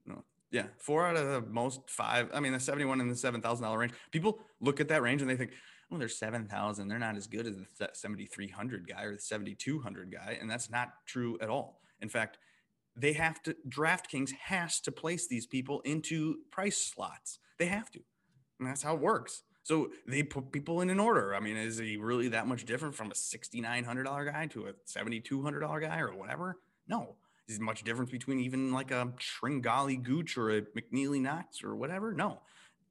no, 0.04 0.24
yeah, 0.50 0.66
four 0.78 1.06
out 1.06 1.16
of 1.16 1.26
the 1.26 1.50
most 1.50 1.88
five. 1.88 2.28
I 2.34 2.40
mean, 2.40 2.52
the 2.52 2.60
71 2.60 3.00
and 3.00 3.10
the 3.10 3.14
$7,000 3.14 3.78
range. 3.78 3.92
People 4.10 4.40
look 4.60 4.80
at 4.80 4.88
that 4.88 5.00
range 5.00 5.22
and 5.22 5.30
they 5.30 5.36
think, 5.36 5.52
oh, 5.90 5.98
they're 5.98 6.08
7,000. 6.08 6.88
They're 6.88 6.98
not 6.98 7.16
as 7.16 7.26
good 7.26 7.46
as 7.46 7.56
the 7.56 7.90
7,300 7.92 8.88
guy 8.88 9.02
or 9.02 9.14
the 9.14 9.20
7,200 9.20 10.12
guy. 10.12 10.38
And 10.40 10.50
that's 10.50 10.70
not 10.70 10.92
true 11.06 11.38
at 11.40 11.48
all. 11.48 11.80
In 12.00 12.08
fact, 12.08 12.38
they 12.96 13.12
have 13.12 13.42
to, 13.42 13.56
DraftKings 13.68 14.32
has 14.32 14.80
to 14.80 14.92
place 14.92 15.26
these 15.26 15.46
people 15.46 15.80
into 15.80 16.38
price 16.50 16.78
slots. 16.78 17.38
They 17.58 17.66
have 17.66 17.90
to. 17.92 18.00
And 18.58 18.68
that's 18.68 18.82
how 18.82 18.94
it 18.94 19.00
works. 19.00 19.42
So 19.62 19.90
they 20.06 20.22
put 20.22 20.52
people 20.52 20.80
in 20.80 20.90
an 20.90 21.00
order. 21.00 21.34
I 21.34 21.40
mean, 21.40 21.56
is 21.56 21.78
he 21.78 21.96
really 21.96 22.28
that 22.28 22.46
much 22.46 22.64
different 22.64 22.94
from 22.94 23.10
a 23.10 23.14
$6,900 23.14 24.32
guy 24.32 24.46
to 24.46 24.66
a 24.66 24.72
$7,200 24.72 25.80
guy 25.80 26.00
or 26.00 26.14
whatever? 26.14 26.58
No 26.88 27.16
is 27.48 27.60
much 27.60 27.84
difference 27.84 28.10
between 28.10 28.40
even 28.40 28.72
like 28.72 28.90
a 28.90 29.12
Tringale 29.18 30.02
Gooch 30.02 30.36
or 30.36 30.50
a 30.50 30.62
McNealy 30.62 31.20
Knox 31.20 31.62
or 31.62 31.76
whatever? 31.76 32.12
No. 32.12 32.40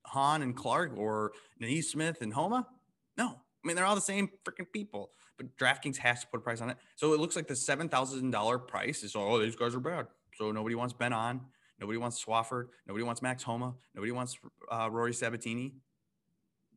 Hahn 0.03 0.41
and 0.41 0.55
Clark 0.55 0.93
or 0.95 1.33
NeSmith 1.61 2.21
and 2.21 2.33
Homa? 2.33 2.67
No. 3.17 3.27
I 3.27 3.67
mean, 3.67 3.75
they're 3.75 3.85
all 3.85 3.95
the 3.95 4.01
same 4.01 4.29
freaking 4.43 4.71
people, 4.71 5.09
but 5.37 5.57
DraftKings 5.57 5.97
has 5.97 6.21
to 6.21 6.27
put 6.27 6.37
a 6.37 6.41
price 6.41 6.61
on 6.61 6.69
it. 6.69 6.77
So 6.95 7.13
it 7.13 7.19
looks 7.19 7.35
like 7.35 7.47
the 7.47 7.55
$7,000 7.55 8.67
price 8.67 9.03
is, 9.03 9.15
oh, 9.15 9.39
these 9.39 9.55
guys 9.55 9.73
are 9.73 9.79
bad. 9.79 10.07
So 10.35 10.51
nobody 10.51 10.75
wants 10.75 10.93
Ben 10.93 11.13
An. 11.13 11.41
Nobody 11.79 11.97
wants 11.97 12.23
Swafford. 12.23 12.67
Nobody 12.87 13.03
wants 13.03 13.21
Max 13.21 13.43
Homa. 13.43 13.73
Nobody 13.95 14.11
wants 14.11 14.37
uh, 14.71 14.89
Rory 14.91 15.13
Sabatini. 15.13 15.73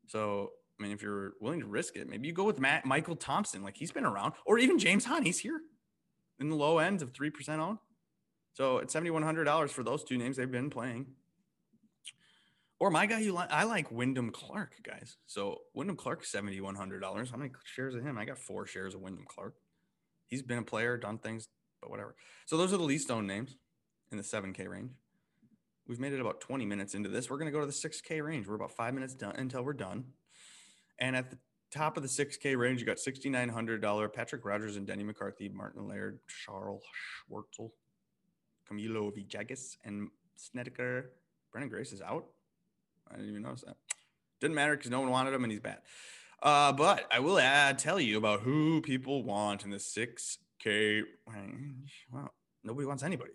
So, 0.06 0.50
I 0.78 0.82
mean, 0.82 0.92
if 0.92 1.02
you're 1.02 1.34
willing 1.40 1.60
to 1.60 1.66
risk 1.66 1.96
it, 1.96 2.08
maybe 2.08 2.26
you 2.26 2.34
go 2.34 2.44
with 2.44 2.58
Matt 2.58 2.84
Michael 2.84 3.16
Thompson. 3.16 3.62
Like 3.62 3.76
he's 3.76 3.92
been 3.92 4.06
around, 4.06 4.32
or 4.46 4.58
even 4.58 4.78
James 4.78 5.04
Hahn. 5.04 5.24
He's 5.24 5.38
here 5.38 5.60
in 6.40 6.48
the 6.48 6.56
low 6.56 6.78
ends 6.78 7.02
of 7.02 7.12
3% 7.12 7.58
owned. 7.58 7.78
So 8.54 8.78
at 8.78 8.88
$7,100 8.88 9.70
for 9.70 9.82
those 9.84 10.02
two 10.02 10.18
names, 10.18 10.36
they've 10.36 10.50
been 10.50 10.70
playing. 10.70 11.06
Or 12.80 12.90
my 12.90 13.06
guy, 13.06 13.20
you 13.20 13.32
like, 13.32 13.50
I 13.50 13.64
like 13.64 13.90
Wyndham 13.90 14.30
Clark, 14.30 14.74
guys. 14.84 15.16
So 15.26 15.62
Wyndham 15.74 15.96
Clark, 15.96 16.24
$7,100. 16.24 17.30
How 17.30 17.36
many 17.36 17.50
shares 17.64 17.94
of 17.94 18.02
him? 18.02 18.16
I 18.16 18.24
got 18.24 18.38
four 18.38 18.66
shares 18.66 18.94
of 18.94 19.00
Wyndham 19.00 19.26
Clark. 19.28 19.54
He's 20.26 20.42
been 20.42 20.58
a 20.58 20.62
player, 20.62 20.96
done 20.96 21.18
things, 21.18 21.48
but 21.80 21.90
whatever. 21.90 22.14
So 22.46 22.56
those 22.56 22.72
are 22.72 22.76
the 22.76 22.84
least 22.84 23.10
owned 23.10 23.26
names 23.26 23.56
in 24.12 24.16
the 24.16 24.22
7K 24.22 24.68
range. 24.68 24.92
We've 25.88 25.98
made 25.98 26.12
it 26.12 26.20
about 26.20 26.40
20 26.40 26.66
minutes 26.66 26.94
into 26.94 27.08
this. 27.08 27.28
We're 27.30 27.38
to 27.38 27.50
go 27.50 27.60
to 27.60 27.66
the 27.66 27.72
6K 27.72 28.22
range. 28.22 28.46
We're 28.46 28.54
about 28.54 28.72
five 28.72 28.94
minutes 28.94 29.14
done 29.14 29.34
until 29.36 29.62
we're 29.62 29.72
done. 29.72 30.04
And 30.98 31.16
at 31.16 31.30
the 31.30 31.38
top 31.70 31.96
of 31.96 32.02
the 32.02 32.08
6K 32.08 32.56
range, 32.56 32.80
you 32.80 32.86
got 32.86 32.98
$6,900 32.98 34.12
Patrick 34.12 34.44
Rodgers 34.44 34.76
and 34.76 34.86
Denny 34.86 35.02
McCarthy, 35.02 35.48
Martin 35.48 35.88
Laird, 35.88 36.20
Charles 36.44 36.82
Schwartzel, 37.30 37.70
Camilo 38.70 39.10
Villegas, 39.12 39.78
and 39.84 40.10
Snedeker. 40.36 41.12
Branden 41.54 41.70
Grace 41.70 41.92
is 41.92 42.02
out. 42.02 42.26
I 43.10 43.16
didn't 43.16 43.30
even 43.30 43.42
notice 43.42 43.62
that. 43.62 43.76
Didn't 44.40 44.54
matter 44.54 44.76
because 44.76 44.90
no 44.90 45.00
one 45.00 45.10
wanted 45.10 45.34
him 45.34 45.44
and 45.44 45.50
he's 45.50 45.60
bad. 45.60 45.78
Uh, 46.42 46.72
but 46.72 47.04
I 47.10 47.18
will 47.20 47.38
add, 47.38 47.78
tell 47.78 48.00
you 48.00 48.16
about 48.16 48.40
who 48.40 48.80
people 48.80 49.24
want 49.24 49.64
in 49.64 49.70
the 49.70 49.78
6K 49.78 51.02
range. 51.26 52.06
Well, 52.12 52.32
nobody 52.62 52.86
wants 52.86 53.02
anybody. 53.02 53.32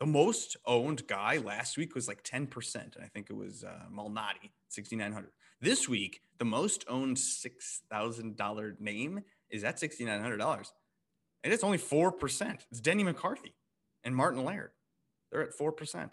The 0.00 0.06
most 0.06 0.56
owned 0.64 1.06
guy 1.06 1.38
last 1.38 1.76
week 1.76 1.94
was 1.94 2.08
like 2.08 2.22
10%. 2.22 2.74
And 2.74 3.04
I 3.04 3.08
think 3.08 3.28
it 3.28 3.36
was 3.36 3.64
uh, 3.64 3.86
Malnati, 3.92 4.50
6,900. 4.68 5.30
This 5.60 5.88
week, 5.88 6.20
the 6.38 6.44
most 6.44 6.84
owned 6.88 7.16
$6,000 7.16 8.80
name 8.80 9.20
is 9.50 9.64
at 9.64 9.76
$6,900. 9.76 10.70
And 11.44 11.52
it's 11.52 11.64
only 11.64 11.78
4%. 11.78 12.58
It's 12.70 12.80
Denny 12.80 13.02
McCarthy 13.02 13.54
and 14.04 14.14
Martin 14.14 14.44
Laird. 14.44 14.70
They're 15.30 15.42
at 15.42 15.58
4%. 15.58 16.10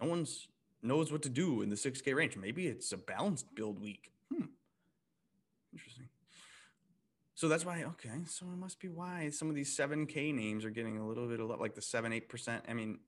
No 0.00 0.08
one's 0.08 0.48
knows 0.82 1.12
what 1.12 1.22
to 1.22 1.28
do 1.28 1.62
in 1.62 1.70
the 1.70 1.76
6K 1.76 2.14
range. 2.14 2.36
Maybe 2.36 2.66
it's 2.66 2.92
a 2.92 2.96
balanced 2.96 3.54
build 3.54 3.80
week. 3.80 4.12
Hmm. 4.32 4.46
Interesting. 5.72 6.08
So 7.34 7.48
that's 7.48 7.64
why, 7.64 7.84
okay. 7.84 8.24
So 8.26 8.46
it 8.46 8.58
must 8.58 8.80
be 8.80 8.88
why 8.88 9.30
some 9.30 9.48
of 9.48 9.54
these 9.54 9.76
7K 9.76 10.34
names 10.34 10.64
are 10.64 10.70
getting 10.70 10.98
a 10.98 11.06
little 11.06 11.26
bit 11.26 11.40
of 11.40 11.48
like 11.60 11.74
the 11.74 11.82
7 11.82 12.12
8%. 12.12 12.60
I 12.68 12.74
mean, 12.74 12.98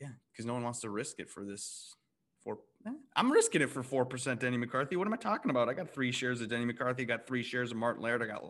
yeah, 0.00 0.08
because 0.32 0.46
no 0.46 0.54
one 0.54 0.62
wants 0.62 0.80
to 0.80 0.90
risk 0.90 1.20
it 1.20 1.30
for 1.30 1.44
this 1.44 1.96
Four. 2.46 2.58
Eh, 2.86 2.90
I'm 3.16 3.32
risking 3.32 3.60
it 3.60 3.70
for 3.70 3.82
four 3.82 4.06
percent. 4.06 4.38
Denny 4.38 4.56
McCarthy. 4.56 4.94
What 4.94 5.08
am 5.08 5.12
I 5.12 5.16
talking 5.16 5.50
about? 5.50 5.68
I 5.68 5.74
got 5.74 5.92
three 5.92 6.12
shares 6.12 6.40
of 6.40 6.48
Denny 6.48 6.64
McCarthy. 6.64 7.02
I 7.02 7.06
got 7.06 7.26
three 7.26 7.42
shares 7.42 7.72
of 7.72 7.76
Martin 7.76 8.04
Laird. 8.04 8.22
I 8.22 8.26
got 8.26 8.44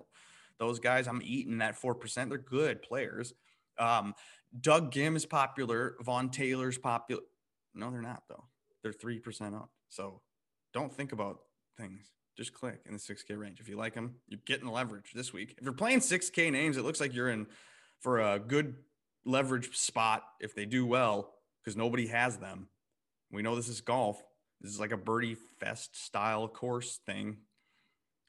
those 0.59 0.79
guys. 0.79 1.09
I'm 1.09 1.23
eating 1.25 1.59
that 1.59 1.77
four 1.77 1.95
percent. 1.95 2.29
They're 2.29 2.39
good 2.39 2.83
players. 2.83 3.33
Um, 3.79 4.15
Doug 4.61 4.93
Ghim 4.93 5.17
is 5.17 5.25
popular. 5.25 5.97
Vaughn 6.03 6.29
Taylor's 6.29 6.77
popular. 6.77 7.23
No, 7.77 7.91
they're 7.91 8.03
not 8.03 8.25
though. 8.29 8.45
They're 8.83 8.93
three 8.93 9.19
percent 9.19 9.55
up. 9.55 9.71
So 9.89 10.21
don't 10.73 10.93
think 10.93 11.13
about 11.13 11.41
things. 11.77 12.11
Just 12.37 12.53
click 12.53 12.81
in 12.85 12.93
the 12.93 12.99
6K 12.99 13.39
range. 13.39 13.61
If 13.61 13.69
you 13.69 13.77
like 13.77 13.95
them, 13.95 14.17
you're 14.29 14.41
getting 14.45 14.69
leverage 14.69 15.13
this 15.15 15.33
week. 15.33 15.55
If 15.57 15.65
you're 15.65 15.73
playing 15.73 16.01
6K 16.01 16.53
names, 16.53 16.77
it 16.77 16.85
looks 16.85 17.01
like 17.01 17.15
you're 17.15 17.31
in 17.31 17.47
for 18.01 18.21
a 18.21 18.39
good 18.39 18.75
leverage 19.25 19.75
spot 19.75 20.23
if 20.39 20.55
they 20.55 20.67
do 20.67 20.85
well 20.85 21.33
because 21.63 21.77
nobody 21.77 22.09
has 22.09 22.37
them. 22.37 22.69
We 23.33 23.43
know 23.43 23.57
this 23.57 23.69
is 23.69 23.81
golf. 23.81 24.23
This 24.61 24.71
is 24.71 24.81
like 24.81 24.93
a 24.93 24.99
birdie 24.99 25.37
fest 25.59 25.97
style 25.97 26.47
course 26.47 27.01
thing. 27.07 27.39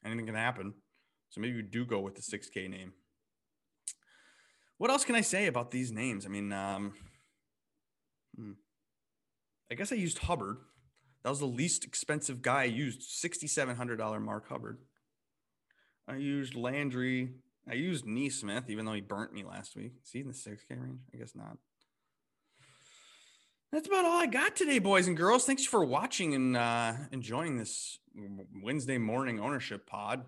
Anything 0.04 0.26
can 0.26 0.34
happen. 0.34 0.74
So 1.30 1.40
maybe 1.40 1.56
you 1.56 1.62
do 1.62 1.84
go 1.84 2.00
with 2.00 2.14
the 2.14 2.22
6K 2.22 2.70
name. 2.70 2.94
What 4.78 4.90
else 4.90 5.04
can 5.04 5.16
I 5.16 5.20
say 5.20 5.46
about 5.46 5.70
these 5.70 5.92
names? 5.92 6.24
I 6.24 6.28
mean, 6.28 6.52
um, 6.52 6.94
hmm. 8.36 8.52
I 9.70 9.74
guess 9.74 9.92
I 9.92 9.96
used 9.96 10.18
Hubbard. 10.18 10.58
That 11.22 11.30
was 11.30 11.40
the 11.40 11.46
least 11.46 11.84
expensive 11.84 12.42
guy 12.42 12.62
I 12.62 12.64
used. 12.64 13.02
$6,700 13.02 14.22
Mark 14.22 14.48
Hubbard. 14.48 14.78
I 16.06 16.16
used 16.16 16.54
Landry. 16.54 17.30
I 17.68 17.74
used 17.74 18.06
NeSmith, 18.06 18.70
even 18.70 18.86
though 18.86 18.94
he 18.94 19.02
burnt 19.02 19.34
me 19.34 19.44
last 19.44 19.76
week. 19.76 19.92
Is 20.02 20.10
he 20.10 20.20
in 20.20 20.28
the 20.28 20.32
6K 20.32 20.70
range? 20.70 21.00
I 21.12 21.18
guess 21.18 21.34
not. 21.34 21.58
That's 23.70 23.86
about 23.86 24.06
all 24.06 24.18
I 24.18 24.26
got 24.26 24.56
today, 24.56 24.78
boys 24.78 25.06
and 25.06 25.16
girls. 25.16 25.44
Thanks 25.44 25.66
for 25.66 25.84
watching 25.84 26.34
and 26.34 26.56
uh, 26.56 26.94
enjoying 27.12 27.58
this 27.58 27.98
Wednesday 28.62 28.96
morning 28.96 29.38
ownership 29.38 29.86
pod. 29.86 30.24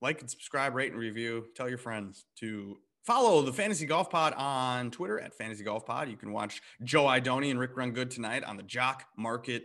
Like 0.00 0.22
and 0.22 0.30
subscribe, 0.30 0.74
rate 0.74 0.92
and 0.92 1.00
review. 1.00 1.46
Tell 1.54 1.68
your 1.68 1.76
friends 1.76 2.24
to 2.36 2.78
follow 3.04 3.42
the 3.42 3.52
Fantasy 3.52 3.86
Golf 3.86 4.10
Pod 4.10 4.34
on 4.34 4.90
Twitter 4.90 5.18
at 5.20 5.34
Fantasy 5.34 5.64
Golf 5.64 5.86
Pod. 5.86 6.08
You 6.08 6.16
can 6.16 6.32
watch 6.32 6.60
Joe 6.82 7.04
Idoni 7.04 7.50
and 7.50 7.58
Rick 7.58 7.76
Run 7.76 7.92
Good 7.92 8.10
tonight 8.10 8.44
on 8.44 8.56
the 8.56 8.62
Jock 8.62 9.04
Market 9.16 9.64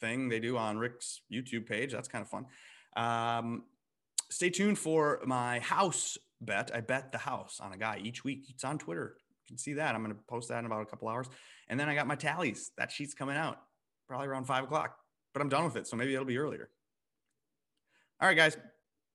thing 0.00 0.28
they 0.28 0.40
do 0.40 0.56
on 0.56 0.78
Rick's 0.78 1.22
YouTube 1.32 1.66
page. 1.66 1.92
That's 1.92 2.08
kind 2.08 2.22
of 2.22 2.28
fun. 2.28 2.46
Um, 2.96 3.64
stay 4.30 4.50
tuned 4.50 4.78
for 4.78 5.20
my 5.26 5.60
house 5.60 6.18
bet. 6.40 6.70
I 6.74 6.80
bet 6.80 7.12
the 7.12 7.18
house 7.18 7.60
on 7.60 7.72
a 7.72 7.76
guy 7.76 8.00
each 8.02 8.24
week. 8.24 8.46
It's 8.48 8.64
on 8.64 8.78
Twitter. 8.78 9.16
You 9.46 9.54
can 9.54 9.58
see 9.58 9.74
that. 9.74 9.94
I'm 9.94 10.02
going 10.02 10.14
to 10.14 10.22
post 10.28 10.48
that 10.48 10.58
in 10.58 10.66
about 10.66 10.82
a 10.82 10.86
couple 10.86 11.08
hours. 11.08 11.28
And 11.68 11.78
then 11.78 11.88
I 11.88 11.94
got 11.94 12.06
my 12.06 12.16
tallies. 12.16 12.70
That 12.78 12.92
sheet's 12.92 13.14
coming 13.14 13.36
out 13.36 13.58
probably 14.06 14.26
around 14.28 14.46
five 14.46 14.64
o'clock, 14.64 14.96
but 15.32 15.42
I'm 15.42 15.48
done 15.48 15.64
with 15.64 15.76
it. 15.76 15.86
So 15.86 15.96
maybe 15.96 16.14
it'll 16.14 16.24
be 16.24 16.38
earlier. 16.38 16.70
All 18.20 18.28
right, 18.28 18.36
guys. 18.36 18.56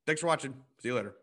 Thanks 0.05 0.21
for 0.21 0.27
watching. 0.27 0.53
See 0.79 0.89
you 0.89 0.95
later. 0.95 1.15